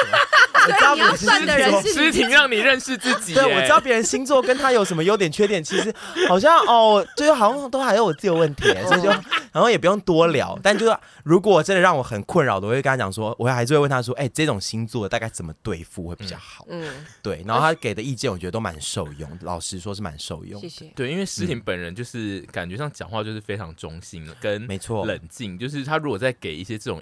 [0.66, 3.34] 我知道你要算的人是诗婷，让你认识自己。
[3.34, 5.94] 对，我知道别人星座跟他有什么优点缺点，其实
[6.28, 9.10] 好像哦，就是好像都还有我自己的问题，所以就
[9.54, 10.58] 然后也不用多聊。
[10.64, 16.66] 但就是如果真的让我很困扰的，我会跟他讲说，我还是会问他说，哎，这种星座大概怎么对付会比较好？
[16.70, 17.44] 嗯，对。
[17.46, 20.60] 然后他给的意见，我觉得都蛮受用，老实说是蛮受用。
[20.60, 20.86] 谢谢。
[20.96, 25.58] 对，因为诗婷本人就是感觉上讲话就是非常中性的，跟没错冷静。
[25.58, 27.02] 就是他如果在给一些这种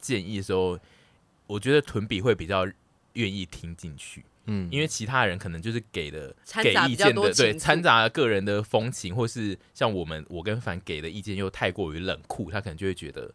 [0.00, 0.78] 建议的时候，
[1.46, 2.66] 我觉得屯比会比较。
[3.18, 13.34] 愿意听进去，嗯，因为其他人可能就是给的给意见的，对，掺杂个人的风情，或是像我们我跟凡给的意见又太过于冷酷，他可能就会觉得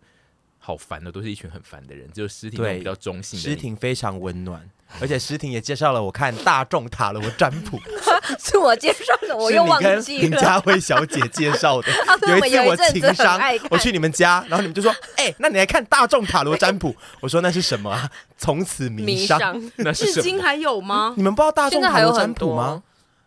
[0.65, 2.09] 好烦的，都是一群很烦的人。
[2.13, 4.61] 就诗婷比较中性，诗婷非常温暖。
[5.01, 7.77] 而且诗婷也介绍了我看大众塔罗占卜，
[8.39, 10.21] 是我介绍的，我又忘记了。
[10.21, 11.91] 林佳慧小姐介绍的。
[12.29, 19.61] 有一次我情商，我去你们家，然后你们就说：“哎、欸，那你来看大众塔罗占卜。”我说：“那是什么啊？”从此迷上。
[19.77, 21.13] 那是至今还有吗？
[21.17, 22.81] 你们不知道大众塔罗占卜吗？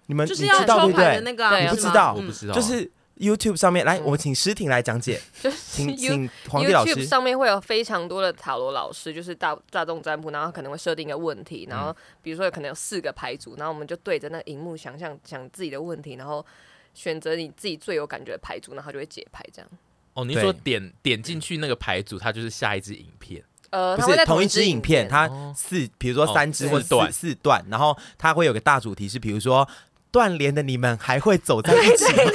[0.07, 2.15] 你们就是要抽牌的那个、啊，你不知道？
[2.15, 2.91] 我不知道，就是。
[3.19, 5.21] YouTube 上面来，我请诗婷来讲解。
[5.43, 6.95] 就是请 请黄帝老师。
[6.95, 16.45] YouTube 上面会有非常多的塔罗老师，就是大大众占卜，然后可能会设定一个问题，然后比如说有可能有四个牌组，然后我们就对着那个荧幕想象想自己的问题，然后
[16.95, 19.71] 选择你自己最有感觉的牌组，然后就会解牌这样。
[20.15, 23.43] 哦，你说点点进去那个牌组，它就是下一支影片。
[23.71, 29.69] 呃，不是同一支影片，它四，比如说三支或四四段，然后它会有个大主题是，比如说
[30.11, 32.33] 断联的你们还会走在一起吗？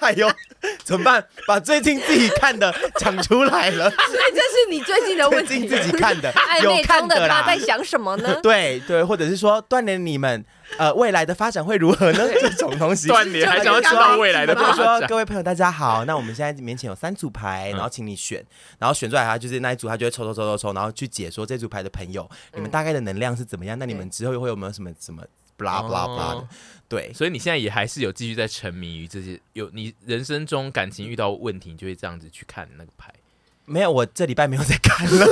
[0.00, 0.30] 哎呦，
[0.82, 1.24] 怎么办？
[1.46, 3.90] 把最近自己看的 讲出来了。
[3.90, 5.66] 所以这是你最近的问题。
[5.66, 6.32] 最近自己看的，
[6.62, 7.42] 有看的啦。
[7.42, 8.40] 他在想什么呢？
[8.42, 10.44] 对对，或者是说锻炼你们
[10.78, 12.28] 呃未来的发展会如何呢？
[12.40, 14.72] 这种东西锻炼还想要知道未来的发展。
[14.72, 18.44] 比如说各位朋友大家好，那我们现在面前有三组牌，然后请你选，
[18.78, 23.78] 然后选出来他就是那一组，他就会抽抽抽抽抽，然后去解说这组牌的朋友，你们大概的能量是怎么样？
[23.78, 25.22] 那你们之后会有没有什么什么
[25.60, 26.48] ？blah blah blah 的，
[26.88, 33.12] 对，所以你现在也还是有继续在沉迷于这些，有你人生中感情遇到问题，你就会这样子去看那个牌。
[33.66, 35.26] 没有，我这礼拜没有在看了。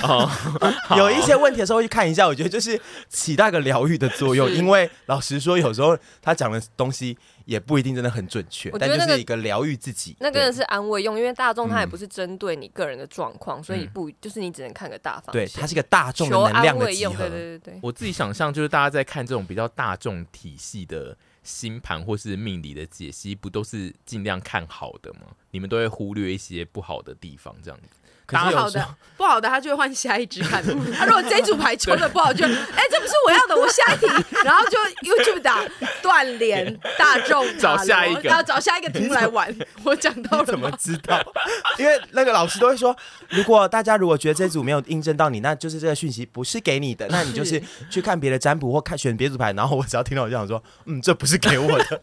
[0.02, 0.30] 哦，
[0.96, 4.50] 有一些问题的时候会去看一下，我觉得就是起到一个疗愈的作用。
[4.50, 10.16] 因为老实说，有时候他讲的东西也不一定真的很准确，但就是一个疗愈自己。
[10.20, 15.32] 那个人是安慰用，因为大众他也不是针对你个人的状况，所以不就是你只能看个大方向。
[15.32, 17.28] 对，它是一个大众的能量的集合。
[17.28, 21.16] 对对对对，我自己想象就是大家在看这种比较大众体系的。
[21.44, 25.36] 星盘或是命理的解析，不都是尽量看好的吗？
[25.52, 27.88] 你们都会忽略一些不好的地方，这样子。
[28.26, 30.62] 可是好的，不好的他就会换下一支看。
[30.98, 34.06] 他如果这组牌抽的不好，就哎、欸，这不是我要的，我下一题，
[34.44, 35.62] 然后就 YouTube 打
[36.02, 39.54] 断联大众， 找下一个，然后找下一个题目来玩。
[39.84, 41.20] 我讲到了，怎么知道？
[41.78, 42.96] 因为那个老师都会说，
[43.28, 49.52] 如果大家如果觉得这组没有印证到你，那就是这个讯息不是给你的，那你就是去看别的占卜或看选别组牌。
[49.52, 52.00] 然后我只要听到我就想说，嗯，这不是给我的。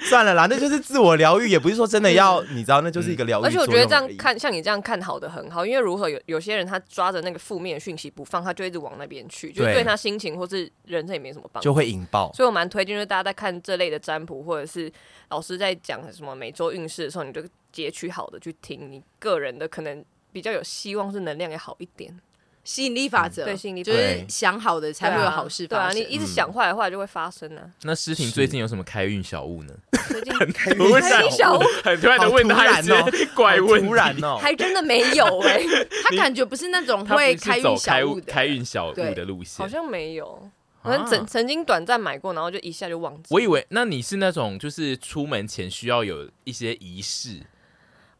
[0.00, 3.44] 算了啦，那就是自我疗愈，也不是说真的要，你知道，那就是一个疗愈。
[3.44, 12.32] 而且我觉得这样看，像你这样看好的很好，因为如何有有些人他抓着那个负面讯息不放，他就一直往那边去，就对他心情或是人生也没什么帮助，就会引爆。
[12.34, 14.92] 所以我蛮推荐，就是大家在看这类的占卜，或者是
[15.30, 22.20] 老师在讲什么每周运势的时候，你就截取好的去听，你个人的可能比较有希望是能量也好一点。
[22.64, 25.94] 吸引力法则，对，吸引力就是想好的才会有好事发生。
[25.94, 27.62] 对啊，你一直想坏的话，就会发生啊。
[27.82, 29.74] 那诗婷最近有什么开运小物呢？
[30.08, 35.60] 最近开运小物， 很突然的问他一些怪问，突然哦，还真的没有 哎。
[36.04, 40.48] 他感觉不是那种会开运小物的开运小物的路线，好像没有。
[40.84, 43.28] 好像曾曾经短暂买过，然后就一下就忘记。
[43.30, 47.40] 我以为那你是那种就是出门前需要有一些仪式。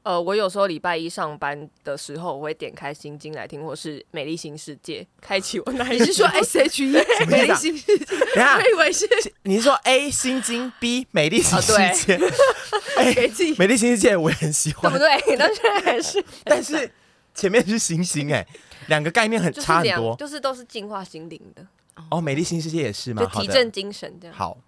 [0.04, 5.88] 呃，我有时候礼拜一上班的时候，我会点开心经来听，或是《美丽新世界》，开启我那。
[5.90, 6.92] 你是说 S H E？
[7.30, 8.04] 美丽新世界？
[8.16, 9.08] 等下，我以为是
[9.44, 12.18] 你是说 A 心经，B 美丽新世界？
[12.98, 13.14] 哎，
[13.56, 15.36] 美丽新世界我也很喜欢，对不对？
[15.36, 16.90] 但是还是， 但是
[17.32, 18.44] 前面是星星，哎，
[18.88, 21.64] 两个概念很差很多，就是都是净化心灵的。
[22.10, 23.22] 哦，美丽新世界也是吗？
[23.22, 24.36] 就提振精神这样。
[24.36, 24.58] 好，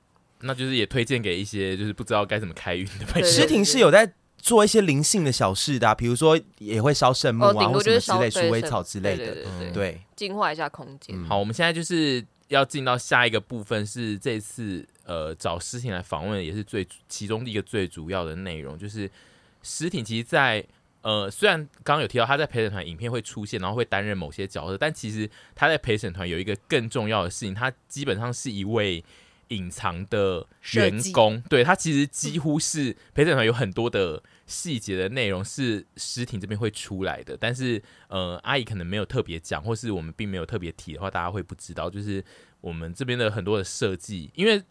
[0.43, 3.27] 那就是也推荐给一些就是不知道该怎么开运的朋友。
[3.27, 4.13] 诗婷是有在。
[4.45, 9.35] 做一些灵性的小事的，比如说也会烧圣木啊，或什么之类、鼠尾草之类的，
[9.73, 11.19] 对，净化一下空间。
[11.25, 19.11] 好，我们现在就是要进到下一个部分，是这次呃找诗婷来访问，也是最其中一个最主要的内容，就是
[19.63, 20.69] 诗婷其实在，在
[21.01, 29.03] 呃虽然刚刚有提到他在陪审团影片会出现，然后会担任某些角色，但其实他在陪审团有一个更重要的事情，他基本上是一位。
[29.49, 41.89] 隐藏的员工，对，他其实几乎是陪审团有很多的细节的内容是诗婷这边会出来的，但是呃，阿姨可能没有特别讲，或是我们并没有特别提的话，大家会不知道。
[41.89, 42.25] 就是
[42.61, 44.63] 我们这边的很多的设计，因为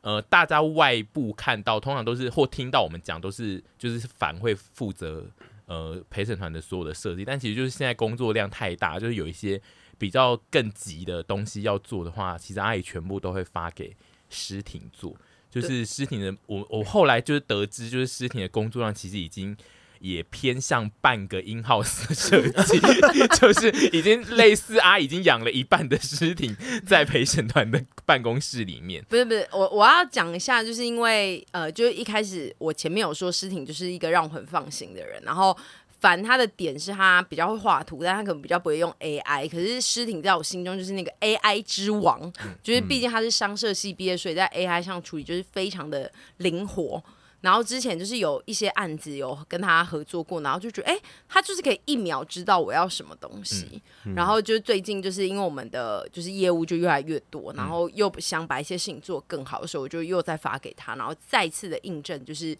[0.00, 5.30] 呃，大家外部看到，通常都是或听到我们讲，都是就是反会负责
[5.66, 9.60] 呃陪审团的所有的设计，但其实就是现在工作量太大，就是有一些
[9.98, 13.96] 比较更急的东西要做的话，其实阿姨全部都会发给。
[14.32, 15.12] 诗婷做，
[15.50, 19.56] 就是诗婷的，我我后来就是得知，就是诗婷的工作量其实已经
[19.98, 22.80] 也偏向半个 in house 的设计，
[23.40, 26.54] 就是已经类似啊，已经养了一半的尸体
[26.86, 29.04] 在陪审团的办公室里面。
[29.08, 35.56] 不是不是，我我要讲一下，就是因为呃，就是一开始我前面有说尸体就是一个让我很放心的人，然后。
[36.00, 39.46] 凡他的点是他比较会画图，但他可能比较不会用 AI。
[39.48, 47.02] 可是诗婷在我心中就是那个 AI 之王，嗯、就是毕竟他是商社系毕业，所以在 AI 上处理就是非常的灵活。
[47.42, 53.66] 然后之前就是有一些案子有跟他合作过，然后就觉得哎、欸，他就是可以一秒知道我要什么东西。
[54.04, 62.56] 嗯嗯、然后就是最近就是因为我们的就是业务就越来越多，然后又想把一些事情做更好的时候，我就又再发给他，然后再次的印证就是。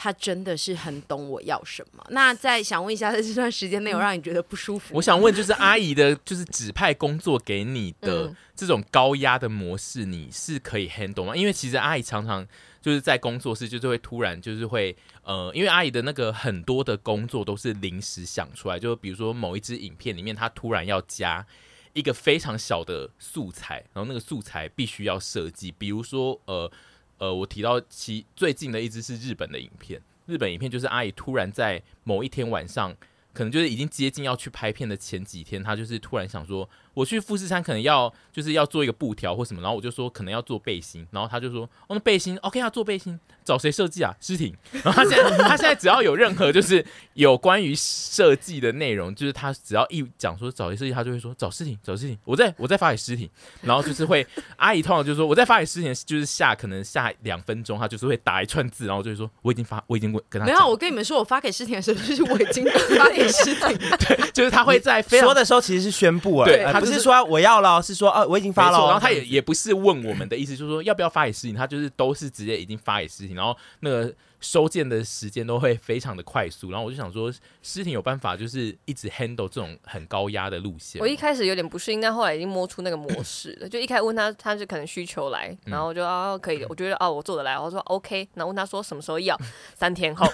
[0.00, 2.06] 他真的是很懂我要什么。
[2.10, 4.94] 那再想问一下，在这段时间内有让你觉得不舒服？
[4.94, 11.34] 我想问，就是阿姨的，就是指派工作给你的这种高压的模式，你是可以 handle 吗？
[11.34, 12.46] 因为其实阿姨常常
[12.80, 21.44] 就是在工作室，就是会突然就是会呃，因为阿姨的那个很多的工作都是临时想出来，就比如说某一支影片里面，她突然要加
[21.92, 26.70] 一个非常小的素材，然后那个素材必须要设计，比如说呃。
[27.18, 32.96] 呃，我提到其最近的一支是日本的影片，日本影片就是阿姨突然在某一天晚上，
[33.32, 36.68] 可能就是已经接近要去拍片的前几天，她就是突然想说，
[36.98, 44.12] 我去富士山可能要就是要做一个布条或什么，然后我就说可能要做背心，然后他就说哦，那背心 OK 要，做背心找谁设计啊？
[44.20, 44.52] 诗婷。
[44.82, 46.84] 然后他现在他现在只要有任何就是
[47.14, 53.30] 有关于设计的内容，就是他只要一讲说找谁设计，他就会说找诗婷，找诗婷，我再我再发给诗婷，
[53.62, 54.26] 然后就是会
[54.56, 62.66] 阿姨通常就是说我再发给诗婷，就是下可能下两分钟，他就是会打一串字，然后就会说我已经发我已经跟他没有，我跟你们说我发给诗婷的时候就是我已经
[62.98, 63.78] 发给诗婷，
[64.08, 74.14] 对，就是他会在说的时候其实是宣布了，对，是说我要了，是说啊我已经发了，然后他也也不是问我们的意思，就是说要不要发给诗婷，他就是都是直接已经发给诗婷，然后那个。
[74.40, 77.28] 收件的时间都会非常的快速，然后我就想说，
[77.60, 81.02] 诗婷有办法就是一直 handle 这种很高压的路线。
[81.02, 83.68] 我一开始有点不适应，但后来已经摸出那个模式了。
[83.68, 89.36] 就一开始问他，他是可能需求来，然后就啊可以，我觉得啊我做得来，我说 OK，然后问他说什么时候要，
[89.74, 90.24] 三天后。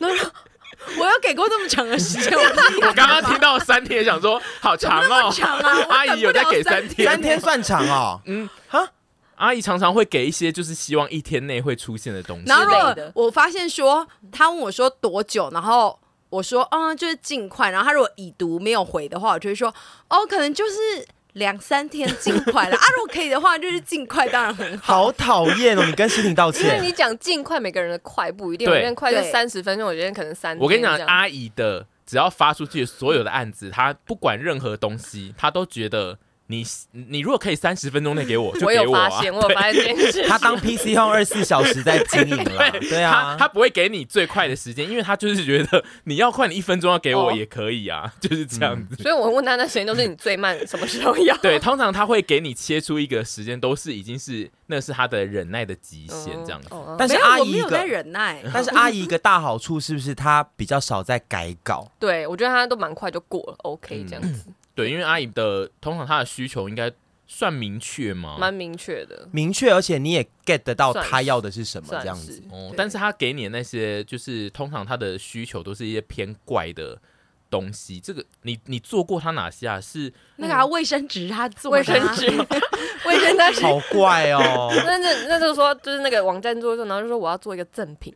[0.00, 0.08] 那
[0.98, 8.88] 我有给过这么长的时间，我刚刚听到三天，想说好长哦，长啊，阿姨有在给三天，三天算长哦， 嗯，哈。
[9.36, 12.44] 阿姨常常会给一些就是希望一天内会出现的东西。
[12.46, 15.98] 然后我发现说，他问我说多久，然后
[16.30, 17.70] 我说嗯，就是尽快。
[17.70, 19.74] 然后他如果已读没有回的话，我就会说
[20.08, 21.04] 哦，可能就是
[21.34, 22.76] 两三天尽快了。
[22.76, 25.04] 啊，如果可以的话，就是尽快，当然很好。
[25.04, 26.64] 好讨厌哦，你跟诗婷道歉。
[26.64, 30.58] 因为你讲尽快，每个人的快不一定，有人快就三十分钟，有人可能三。
[30.58, 36.18] 我跟你讲，阿姨的只要发出去所有的案子，她不管任何东西，她都觉得。
[36.52, 39.08] 你你如果可以三十分钟内给我，就给我啊！
[39.08, 40.28] 我有发现，我有发现这件事。
[40.28, 49.02] 他当 PC Home 二十四小时在经营了，对，对啊，他他不会给你最快的时间，因为他就是觉得你要快，你一分钟要给我也可以啊，哦、就是这样子。
[49.02, 51.34] 所以我问他，那时间都是你最慢什么时候要？
[51.38, 56.68] 对，通常他会给你切出一个时间，都是已经是那是他的忍耐的极限这样子。
[56.72, 61.90] 嗯、但是阿姨没有在忍耐， 但是阿姨一个大好处是不是她比较少在改稿？
[61.98, 64.44] 对，我觉得她都蛮快就过了，OK 这样子。
[64.46, 66.92] 嗯、对，因为阿姨的通常她的需求应该。
[67.24, 68.36] 算明确吗？
[68.38, 72.42] 蛮明确的，明确，而且你也 get 得到她要的是什么这样子。
[72.50, 77.00] 哦，但是他给你的那些，就是通常他的需求都是一些偏怪的
[77.48, 77.98] 东西。
[77.98, 79.80] 这个你你做过他哪些啊？
[79.80, 82.26] 是那个卫生纸，他做卫生纸，
[83.06, 84.70] 卫生纸好怪哦。
[84.84, 88.12] 那那那就是说，就是那个网站做的时候，然后就说我要做一个赠品。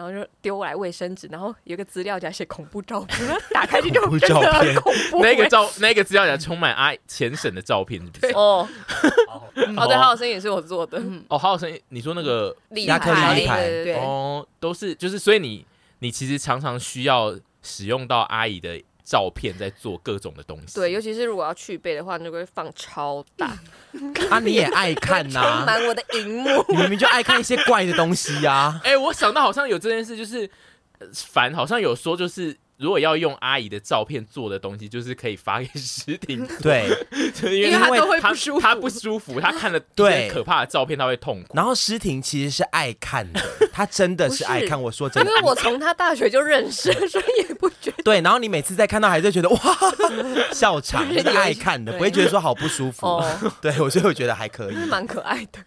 [0.00, 3.18] 然后就丢来卫生纸，然后有个资料夹写恐怖照片，
[3.52, 4.74] 打开就恐怖照片，
[5.20, 8.32] 那个照那个资料夹充满阿前审的照片，是不是？
[8.32, 8.66] 哦，
[9.28, 10.98] 哦，对，好好声音也是我做的。
[11.28, 15.66] 哦，好好声音，你说那个亚克力立牌，对，哦，都是就是，所以你
[15.98, 18.82] 你其实常常需要使用到阿姨的。
[19.10, 23.58] 照片在做各种的东西，对，尤其是如果要去背的话，你就会放超大。
[24.30, 28.80] 啊，你也爱看呐、 啊，满我的荧幕，你明明就爱看一些怪的东西呀、啊。
[28.86, 30.48] 哎、欸，我想到好像有这件事，就是
[31.12, 32.56] 凡好像有说，就是。
[32.80, 36.48] 如果要用阿姨的照片做的东西，就是可以发给诗婷。
[36.62, 36.88] 对，
[37.44, 41.54] 因为他都会不舒服，他不舒服，他看了对可怕的照片，他会痛苦。
[41.54, 44.80] 然后诗婷其实是爱看的，他真的是爱看。
[44.80, 48.00] 我说真的，因为我从他大学就认识，所以也不觉得。
[48.02, 49.58] 对，然后你每次再看到，还是觉得哇，
[50.50, 53.22] 笑场，是爱看的，不会觉得说好不舒服。
[53.60, 55.60] 对，我所以我觉得还可以，蛮可爱的，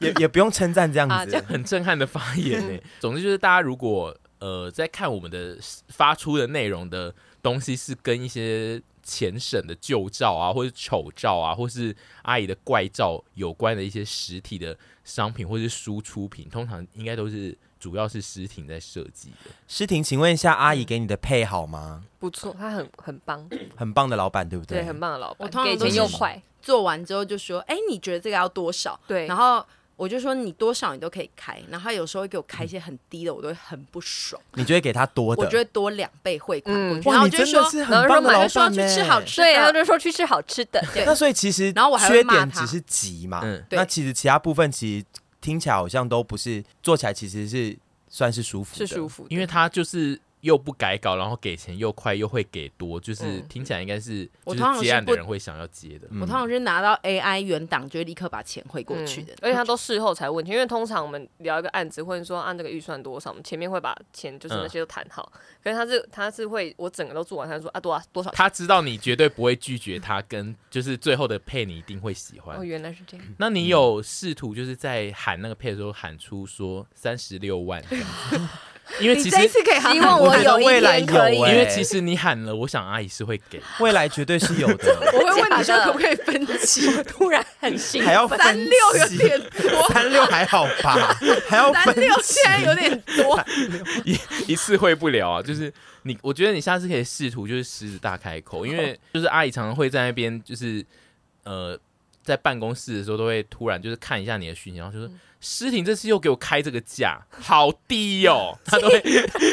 [0.00, 2.80] 也也不用称赞这样子，很震撼的发言呢。
[3.00, 4.16] 总之就是大家如果。
[4.40, 5.58] 呃，在看我们的
[5.88, 19.50] 发出的内容的东西是跟一些前审的旧照啊，或者丑照啊，或是阿姨的怪照有关的一些实体的商品，或是输出品，通常应该都是主要是诗婷在设计的。
[19.66, 22.04] 诗婷，请问一下，阿姨给你的配好吗？
[22.18, 24.78] 不错，她很很棒，很棒的老板，对不对？
[24.78, 29.00] 对，很棒的老板，我通常给钱又快，做完之后就说，哎，你觉得这个要多少？
[29.06, 29.66] 对，然后。
[29.98, 34.40] 我就说你多少你都可以开，然后他有时候会给我开一些很低的，我都会很不爽。
[34.54, 35.42] 你觉得给他多的？
[35.42, 37.10] 我觉得多两倍汇款过去。
[37.10, 40.80] 然后就说，然后说买就说去吃好吃的，对，然后就说去吃好吃的。
[40.94, 43.40] 对，那所以其实，然后我还缺点只是急嘛。
[43.42, 45.04] 嗯，那其实其他部分其实
[45.40, 47.76] 听起来好像都不是，做起来其实是
[48.08, 50.20] 算是舒服的，是舒服，因为他就是。
[50.40, 56.06] 又不改稿，然后给钱又快，又会给多，就是听起来应该是就是接案的人会想要接的。
[56.12, 65.32] 我通常是拿到 AI 原档，就会立刻把钱汇过去的，而且他都事后才问钱，因为通常我们聊一个案子，或者说按这个预算多少，我们前面会把钱就是那些都谈好。
[65.62, 72.56] 可是他是他是会我整个都做完，他说啊多少多少，他知道你绝对不会拒绝他，跟就是最后的配你一定会喜欢。
[72.56, 73.26] 哦，原来是这样。
[73.38, 77.82] 那你有试图就是在喊那个配的时候喊出说三十六万？
[79.00, 79.36] 因为其实
[79.92, 84.96] 希望我有未来可以，因为其实你喊了，我想阿姨是会给，未来绝对是有的。
[85.12, 86.90] 我会问你说可不可以分期？
[87.04, 91.14] 突然很心，还要三六有点多，三三六还好吧？
[91.48, 93.44] 还要三六现在有点多，
[94.04, 94.18] 一
[94.48, 95.42] 一次会不了啊。
[95.42, 95.72] 就是
[96.02, 100.84] 你，我觉得你下次可以试图就是狮子大开口，因为就是阿姨常常会在那边，就是
[101.44, 101.78] 呃，
[102.24, 105.10] 在办公室的时候都会突然就是看一下你的讯息，然后就说。
[105.40, 108.58] 诗婷这次又给我开这个价，好低哦！
[108.66, 109.00] 他都会，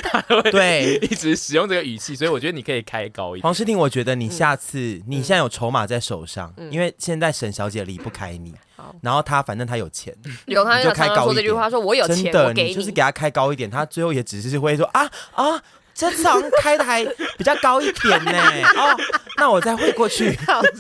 [0.04, 3.44] 他都会对一直使用这个语气，所以我觉得你可以开高一点。
[3.44, 10.16] 黄诗婷，我觉得你下次、嗯、你现在有筹码在手上、嗯，因为现在沈小姐离不开你，嗯、然后她反正她有钱，
[10.46, 11.24] 有她就开高一点。
[11.26, 15.62] 说这句话，说我有钱，真的，我给你，你就是给她开高一点，她最后也只是会说啊啊。
[15.98, 17.06] 这次好像开的还
[17.38, 18.34] 比较高一点呢，
[18.76, 18.94] 哦，
[19.38, 20.36] 那我再汇过去。
[20.36, 20.62] 他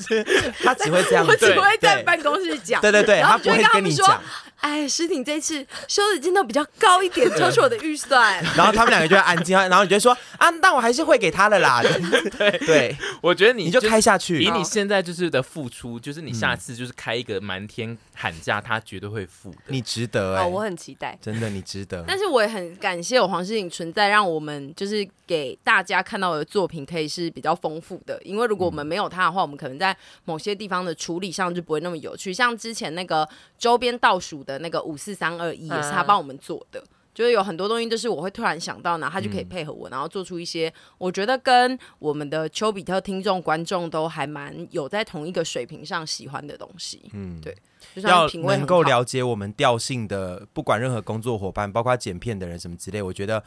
[0.75, 4.21] 只会这样子，我只会在办公室讲，对对对，他不会跟你讲。
[4.65, 8.43] 哎，诗婷这次收的金额比较高一点，超出我的预算。
[8.57, 11.83] 然后他们两个就会安静，然后你就说啊，但我还是会给他的啦。
[12.35, 19.57] 对对，我觉得你你就开下去，以你现在就是的付出，就是你下次就是开一个瞒天喊价，他绝对会付的。
[19.67, 22.03] 你值得哎，哦，我很期待，真的你值得。
[22.07, 28.21] 但是我也很感谢我黄诗婷存在，让我们就是给大家看到的作品可以是比较丰富的。
[28.23, 29.95] 因为如果我们没有他的话，我们可能在
[30.25, 32.33] 某些地方的处理上就不会那么有趣。
[32.33, 36.83] 像之前那个周边倒数的那个五四三二一，也是他帮我们做的。
[37.13, 47.09] 就是有很多东西，就是我会突然想到，然后他就可以配合我，然后做出一些我觉得跟我们的丘比特听众观众都还蛮有在同一个水平上喜欢的东西。
[47.13, 47.55] 嗯，对。
[47.95, 53.41] 就要能够了解我们调性的，不管任何工作伙伴，包括剪片的人什么之类，我觉得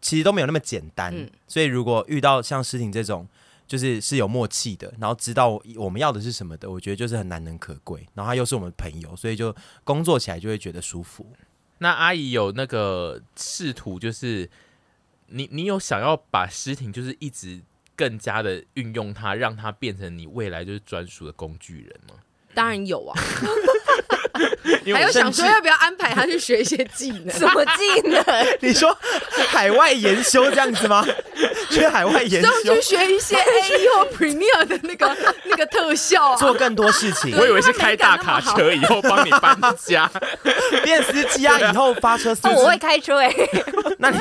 [0.00, 1.14] 其实都没有那么简单。
[1.14, 3.26] 嗯、所以如果遇到像诗婷这种，
[3.66, 8.06] 就是是有默契的，然后知道我们要的是什么的，我觉得就是很难能可贵。
[8.14, 11.26] 然后他又是我们朋友，所以就工作起来就会觉得舒服。
[11.78, 14.50] 那阿姨有那个试图，就是
[15.28, 17.60] 你你有想要把诗婷，就是一直
[17.94, 22.16] 更加的运用它，让它变成你未来就是专属的工具人吗？
[22.52, 23.14] 当然有啊，
[24.94, 27.30] 还有想说要不要安排他去学一些技能？
[27.36, 28.24] 什么技能？
[28.60, 28.96] 你说
[29.48, 31.06] 海外研修这样子吗？
[31.70, 37.36] 去海外研修，去学一些 AE Premiere 的那个那个特效啊，做更多事情。
[37.36, 40.10] 我以为是开大卡车以后帮你搬家，
[40.82, 42.48] 变司机啊，以后发车司机。
[42.48, 43.32] 哦，我会开车哎，
[43.98, 44.18] 那你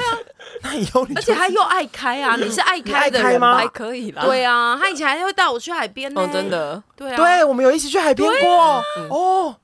[0.62, 3.58] 那以后你而且他又爱开啊，你是爱开的人吗？
[3.58, 4.24] 还可以啦。
[4.26, 6.82] 对啊，他以前还会带我去海边呢，真的。
[6.96, 9.56] 对啊，对，我们有一起去海边过哦。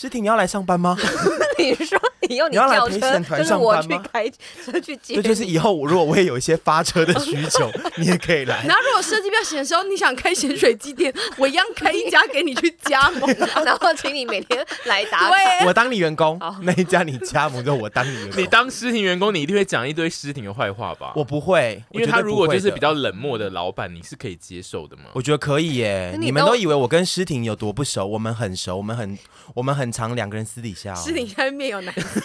[0.00, 0.96] 诗婷，你要来上班吗？
[1.60, 4.02] 你说以后你要来陪审团上班吗？
[4.10, 4.26] 开
[4.64, 7.70] 车去接，这就是以后我如果我也有一些发车的需求，
[8.00, 8.64] 你也可以来。
[8.64, 13.28] 然后如果设计比较闲的时候，你想开咸水鸡店，我一样开一家给你去加盟，
[13.62, 15.66] 然后请你每天来打卡。
[15.66, 18.40] 我当你员工，那一家你加盟之后，我当你员工。
[18.42, 21.12] 你当诗婷员工，你一定会讲一堆诗婷的坏话吧？
[21.14, 25.10] 我不会，因为他如果就是比较冷漠的老板，你是可以接受的吗？
[25.12, 26.16] 我觉得可以耶。
[26.18, 29.18] 你们都以为我跟诗婷有多不熟，我们很熟，我们很
[29.52, 30.74] 我们很常两个人私底。
[30.74, 32.22] 诗婷下面有男生，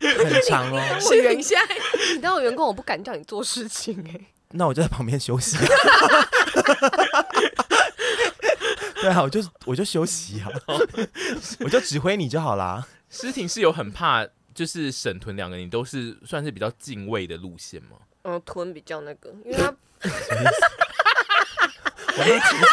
[0.00, 0.80] 很长哦。
[1.06, 1.58] 我原先
[2.14, 4.20] 你当我员工，我不敢叫你做事情哎。
[4.50, 5.56] 那我就在旁边休息。
[9.00, 10.48] 对啊，我就我就休息啊，
[11.60, 12.86] 我就指挥你就好啦。
[13.08, 17.96] 诗婷是有很怕，就是沈屯两个你都是算是比较敬畏的路线吗？
[18.22, 19.74] 嗯，屯比较那个，因为他。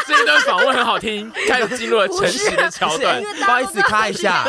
[0.07, 3.21] 这一段访问很好听，开始进入了诚实的桥段。
[3.21, 4.45] 不好意思，卡一下，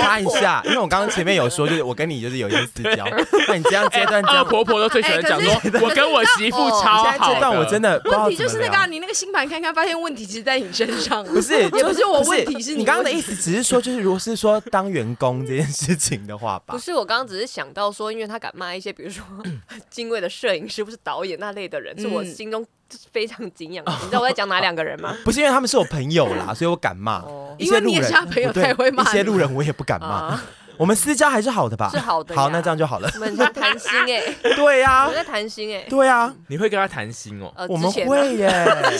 [0.00, 3.06] 卡一下，因为我刚刚前面有说，就是我跟你就是有一些私交。
[3.48, 7.32] 那你这样阶段，这婆婆都最喜欢讲说，我跟我媳妇超好。
[7.32, 11.24] 这段我真的问题就是那个，你那个星盘看看，发现问题其实在你身上。
[11.24, 16.74] 不是，也不是我问题，是你刚刚的意思，只是说，就是如果是说当员工这件事情的话吧。
[16.74, 19.24] 不是，我刚刚只是想到说，因为他敢骂一些，比如说
[19.90, 22.66] 敬畏的摄影师，不是导演那类的人，是我心中。
[23.12, 25.16] 非常敬仰， 你知道我在讲哪两个人吗？
[25.24, 27.22] 不是因为他们是我朋友啦， 所以我敢骂。
[27.58, 29.02] 因为你也是他朋友，才会骂。
[29.02, 30.40] 一些路人我也不敢骂。
[30.78, 31.90] 我们私交还是好的吧？
[31.92, 32.34] 是好的。
[32.34, 33.08] 好，那这样就好了。
[33.14, 34.22] 我们在谈心哎。
[34.56, 35.06] 对呀。
[35.06, 35.84] 我在谈心哎。
[35.88, 36.32] 对呀。
[36.48, 37.52] 你会跟他谈心哦？
[37.68, 38.50] 我们会耶。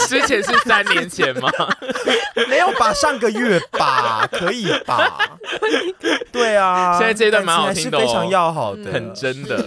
[0.06, 1.50] 之前是三年前吗？
[2.48, 2.92] 没有吧？
[2.92, 4.28] 上个月吧？
[4.30, 5.38] 可以吧？
[6.30, 6.98] 对啊。
[6.98, 9.66] 现在这一段蛮好听的，是非常要好的，很真的。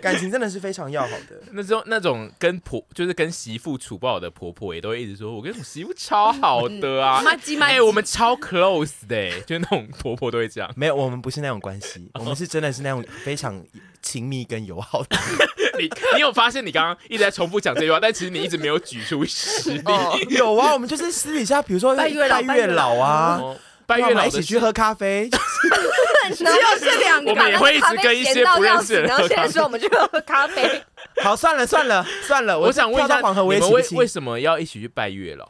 [0.00, 7.22] 感情真的是非常要好的， 那种那种跟婆就是跟媳妇处不好的婆婆也都会一直说，我跟我媳妇超好的啊，
[7.60, 10.70] 哎、欸，我们超 close 的、欸，就那种婆婆都会这样。
[10.76, 13.64] 没有，我们不是那种关系， 我们是真的是那种非常
[14.00, 15.16] 亲密跟友好的。
[15.78, 19.82] 你你有发现你刚刚一直在重复讲这句话，但其实你一直没有举出实例。
[19.86, 23.40] 哦、有啊，我们就是私底下，比如说拜月老，拜月老啊。
[23.92, 25.28] 拜月老一起去喝咖啡，
[26.34, 29.08] 只有这两个，我们也会一直跟一些不认识的人。
[29.08, 30.82] 然后现在说我们去喝咖啡。
[31.22, 35.46] 好，算了算了算了，我想问一下，黄河为为为什么要一起去拜月老？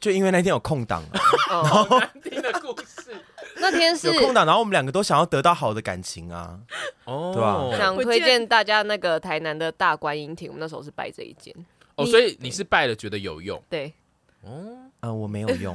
[0.00, 1.20] 就因为那天有空档了。
[1.62, 3.14] 好 难听的故事。
[3.56, 6.58] 那天是有空档，然后我们两个都想要得到好的感情啊，
[7.04, 7.78] 哦，对吧？
[7.78, 11.54] 想推荐大家那个台南的大观音亭，我们那时候是拜这一间。
[11.96, 13.62] 哦，所以你是拜了觉得有用？
[13.68, 13.92] 对。
[14.42, 15.74] 哦，呃，我没有 用，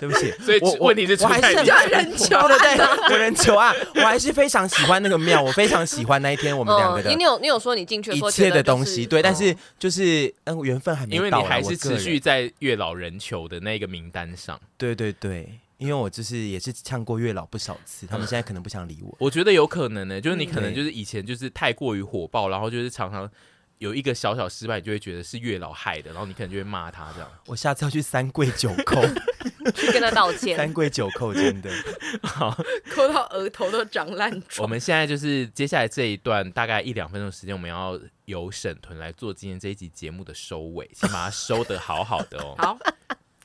[0.00, 7.14] 对不起， 所以问题是出在人求，的对对，人求啊，我还是非常喜欢那个庙，我非常喜欢那一天我们两个的。
[7.14, 14.58] 你有你有说你进去一切的东西，对，但是就是嗯，缘分还没到，因为你还是持续在月老人求的那个名单上。
[14.78, 19.14] 对对对，因为我就是也是唱过月老不少次，他们现在可能不想理我。
[19.18, 23.30] 我觉得有可能呢，就是你可能就是以前就是太过于火爆，然后就是常常。
[23.78, 27.28] 有一个小小失败，你就会觉得是月老害的，然后你可能就会骂他这样。
[27.46, 29.02] 我下次要去三跪九叩，
[29.74, 30.56] 去跟他道歉。
[30.56, 31.70] 三跪九叩，真的
[32.22, 32.56] 好，
[32.94, 34.42] 抠到额头都长烂。
[34.58, 42.54] 我们现在就是接下来这一段大概一两分钟时间，我们要由沈屯来做今天这一集节目的收尾，先把它收得好好的哦。
[42.58, 42.78] 好，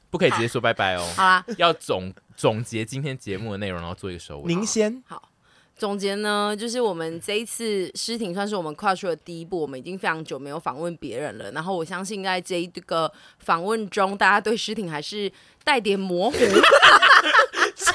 [0.10, 1.14] 不可以直接说拜拜哦。
[1.16, 4.54] 好啊，要总总结今天节目的内容，然后做一个收尾。
[4.54, 5.29] 您先好。
[5.80, 9.62] 总结呢，就是我们这一次诗婷算是我们跨出的第一步。
[9.62, 13.10] 我们已经非常久没有访问别人了，然后我相信在这一个
[13.40, 15.32] 访问中，大家对诗婷还是
[15.64, 16.38] 带点模糊。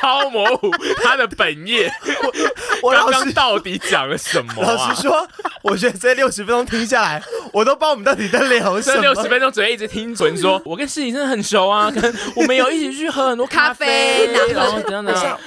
[0.05, 0.71] 超模糊，
[1.03, 1.91] 他的本业。
[2.83, 4.73] 我刚刚到底讲了什么、啊？
[4.75, 5.27] 老实说，
[5.63, 7.23] 我觉得这六十分钟听下来，
[7.55, 8.97] 我都不知道我们到底在聊什么。
[8.97, 15.41] 这六十分钟只会一直听纯说， 我跟诗婷真的很熟啊，跟我们有一起去喝很多咖啡，咖啡然后怎样的？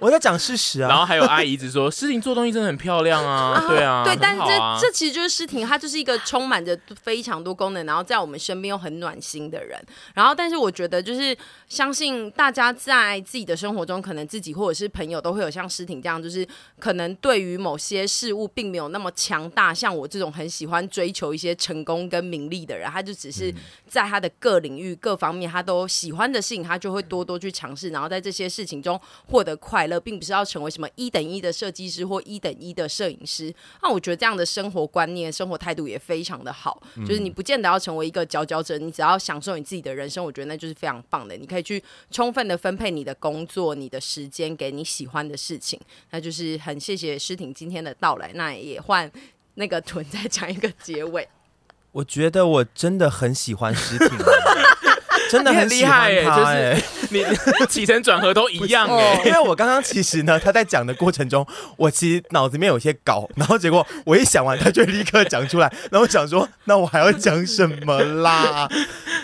[0.00, 0.88] 我在讲事实啊。
[0.88, 4.16] 然后还有阿姨一直说，诗婷做东西真的很漂亮啊，对啊，对。
[4.20, 9.78] 但是这这其实就是诗婷，她就是一个充满着非常多功能，然后在我们身边又很暖心的人。
[10.12, 11.36] 然后，但是我觉得就是
[11.68, 16.46] 相信大家在自己的生活中，可能自己或者是朋友都会有像诗婷这样，就是
[16.78, 23.52] 可能对于某些事物并没有那么强大，像我这种很喜欢追求一些成功跟名利的人，他就只是
[23.88, 33.52] 在他的各领域各方面他都喜欢的事情，他就会多多去尝试，然后在这些事情中获得快乐，并不是要成为什么一等一的设计师或一等一的摄影师。
[33.82, 41.36] 那我觉得这样的生活观念、生活态度也非常的好，就是你不见得要成为一个佼佼者，你只要享受你自己的人生，我觉得那就是非常棒的。
[41.36, 48.30] 你可以去充分的分配你的工作、你的时间给你喜欢的事情，那就是很谢谢诗婷今天的到来。
[48.34, 49.10] 那也换
[49.54, 51.28] 那个屯再讲一个结尾。
[51.92, 54.08] 我觉得我真的很喜欢诗婷，
[55.30, 56.24] 真的很厉害耶！
[56.26, 59.22] 就是 你起承转合都一样哎。
[59.24, 61.46] 因为我刚刚其实呢，他在讲的过程中，
[61.78, 65.72] 我其实脑子里面有些搞，然后结果我一想完，他就立刻讲出来。
[65.90, 68.68] 然后我想说，那我还要讲什么啦？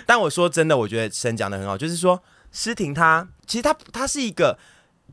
[0.06, 2.18] 但我说真的，我觉得神讲的很好，就是说
[2.52, 4.58] 诗婷她其实她她是一个。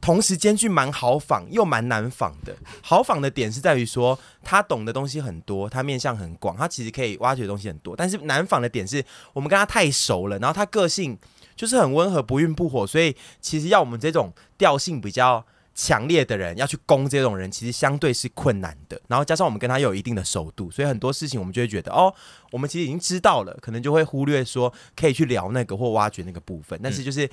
[0.02, 2.56] 同时兼具蛮好仿又蛮难仿的。
[2.82, 7.98] 好仿的点是在于说，她懂的东西很多，她面向很广，她其实可以挖掘的东西很多。
[7.98, 11.20] 但是难仿的点是我们跟她太熟了，然后她个性
[11.54, 19.02] 就是很温和，不孕不火，所以其实要我们这种调性比较强烈的人要去攻这种人，其实相对是困难的。
[19.08, 22.14] 然后加上我们跟他有一定的熟度，所以很多事情我们就会觉得，哦，
[22.52, 26.80] 我们其实已经知道了，可能就会忽略说可以去聊那个或挖掘那个部分。
[26.84, 27.30] 但是就是、嗯、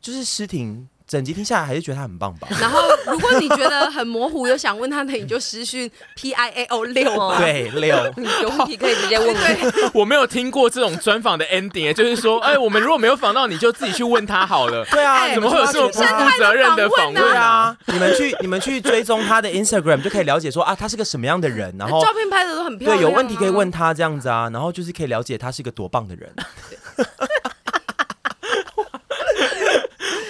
[0.00, 0.88] 就是诗婷。
[1.06, 2.48] 整集听下来还是觉得他很棒吧。
[2.60, 7.36] 然后，如果你觉得很模糊，又想问他的，你就私讯 P I A O 六哦。
[7.38, 7.96] 对，六。
[8.42, 9.32] 有问题可以直接问。
[9.34, 14.84] 对， 我没有听过这种专访的 ending，就是说，哎，我们如果没有访到，你就自己去问他好了。
[14.86, 17.76] 对啊，怎么会有这么不负责任的访问啊？
[17.86, 21.72] 你们去，你们去追踪他的 Instagram，就可以了解说啊，他是个什么样的人。
[21.78, 22.98] 然后照片拍的都很漂亮。
[22.98, 26.34] 对，有问题可以问他这样子啊，然后就是可以了解他是一个多棒的人。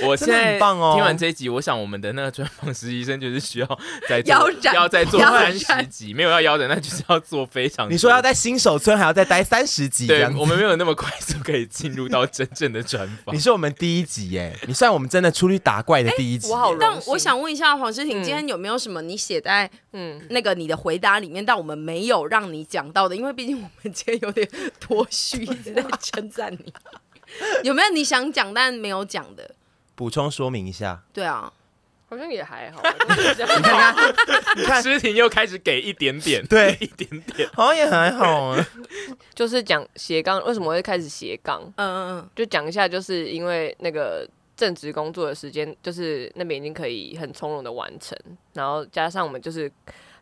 [0.06, 3.66] 我现在棒哦听完这一集，哦、我想我们的那个专访实习生就是需要
[4.08, 7.90] 再做，要再做三十集，没有要腰斩，那就是要做非常。
[7.90, 10.06] 你说要在新手村还要再待三十集？
[10.06, 13.34] 对，我们没有那么快速可以进入到真正的专访。
[13.34, 16.50] 你是我们第一集耶，你算我们真的出去打怪的第一集。
[16.50, 23.16] 我好，但我想问一下黄诗婷，今天有没有什么你写在嗯那个你的回答里面，但我们没有让你讲到的？
[23.16, 24.48] 因为毕竟我们今天有点
[24.78, 26.72] 脱序，一直在称赞你。
[27.64, 29.50] 有没有你想讲但没有讲的？
[29.96, 31.52] 补充说明一下，对啊，
[32.08, 32.80] 好像也还好。
[34.54, 38.66] 你看看，诗婷又开始给一点点，对，一点点，好像也还好啊。
[39.34, 41.60] 就是讲斜杠，为什么会开始斜杠？
[41.76, 48.16] 嗯嗯嗯，就讲一下，就是因为那个正职工作的时间，就是那边已经可以很从容的完成，
[48.52, 49.70] 然后加上我们就是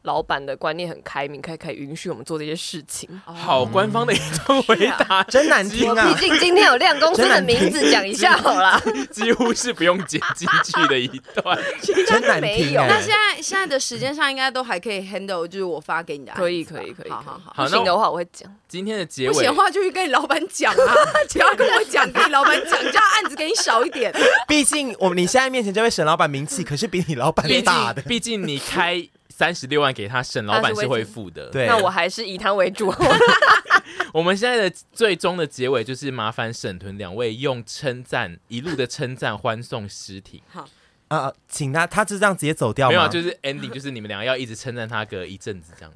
[0.04, 3.08] 老板的观念很开明，可以可以允许我们做这些事情。
[3.24, 6.12] 好官方的一段回答，真难听啊！
[6.12, 8.78] 毕竟今天有亮公司的名字讲一下好了，
[9.10, 11.58] 几乎是不用剪进去的一段，
[12.06, 12.86] 真难听啊！
[12.86, 18.54] 那现在现在的时间上应该都还可以 handle，就是我发给你的，可以可以可以，好好好，不行的话我会讲。
[18.68, 20.94] 今天的结尾，不行的话就去跟你老板讲啊，
[21.32, 24.14] 不要跟我讲，跟你老板讲，这样案子给你少一点。
[24.46, 29.08] 毕竟我你现在面前这位沈老板名气可是比你老板大的，毕竟你开。
[29.36, 31.50] 三十六万给他，沈老板是会付的。
[31.50, 32.94] 对，那我还是以他为主。
[34.14, 40.40] 我们现在的最终的结尾就是麻烦沈屯两位用称赞一路的称赞欢送尸体。
[40.48, 40.60] 好
[41.08, 42.96] 啊、呃，请他，他是这样直接走掉吗？
[42.96, 45.92] 没有，就是 ending，就是你们两个要一直称赞他个一阵子这样。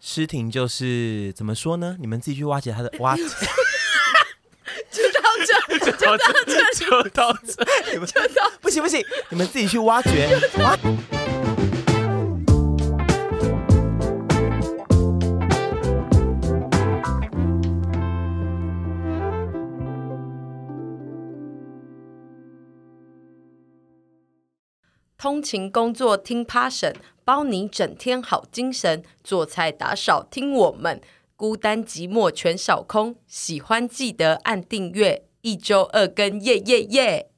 [0.00, 1.96] 诗婷就是怎么说呢？
[2.00, 3.14] 你们自己去挖掘他的挖。
[4.90, 7.64] 就到这，就到这，就到这，
[8.06, 10.28] 就到不行不行，你们自己去挖掘。
[10.58, 10.76] 挖
[25.20, 26.94] 通勤工作听 Passion，
[27.24, 29.02] 包你整天好精神。
[29.24, 31.00] 做菜打扫听我们，
[31.34, 33.16] 孤单寂寞全扫空。
[33.26, 37.30] 喜欢记得按订阅，一周二更，耶耶耶！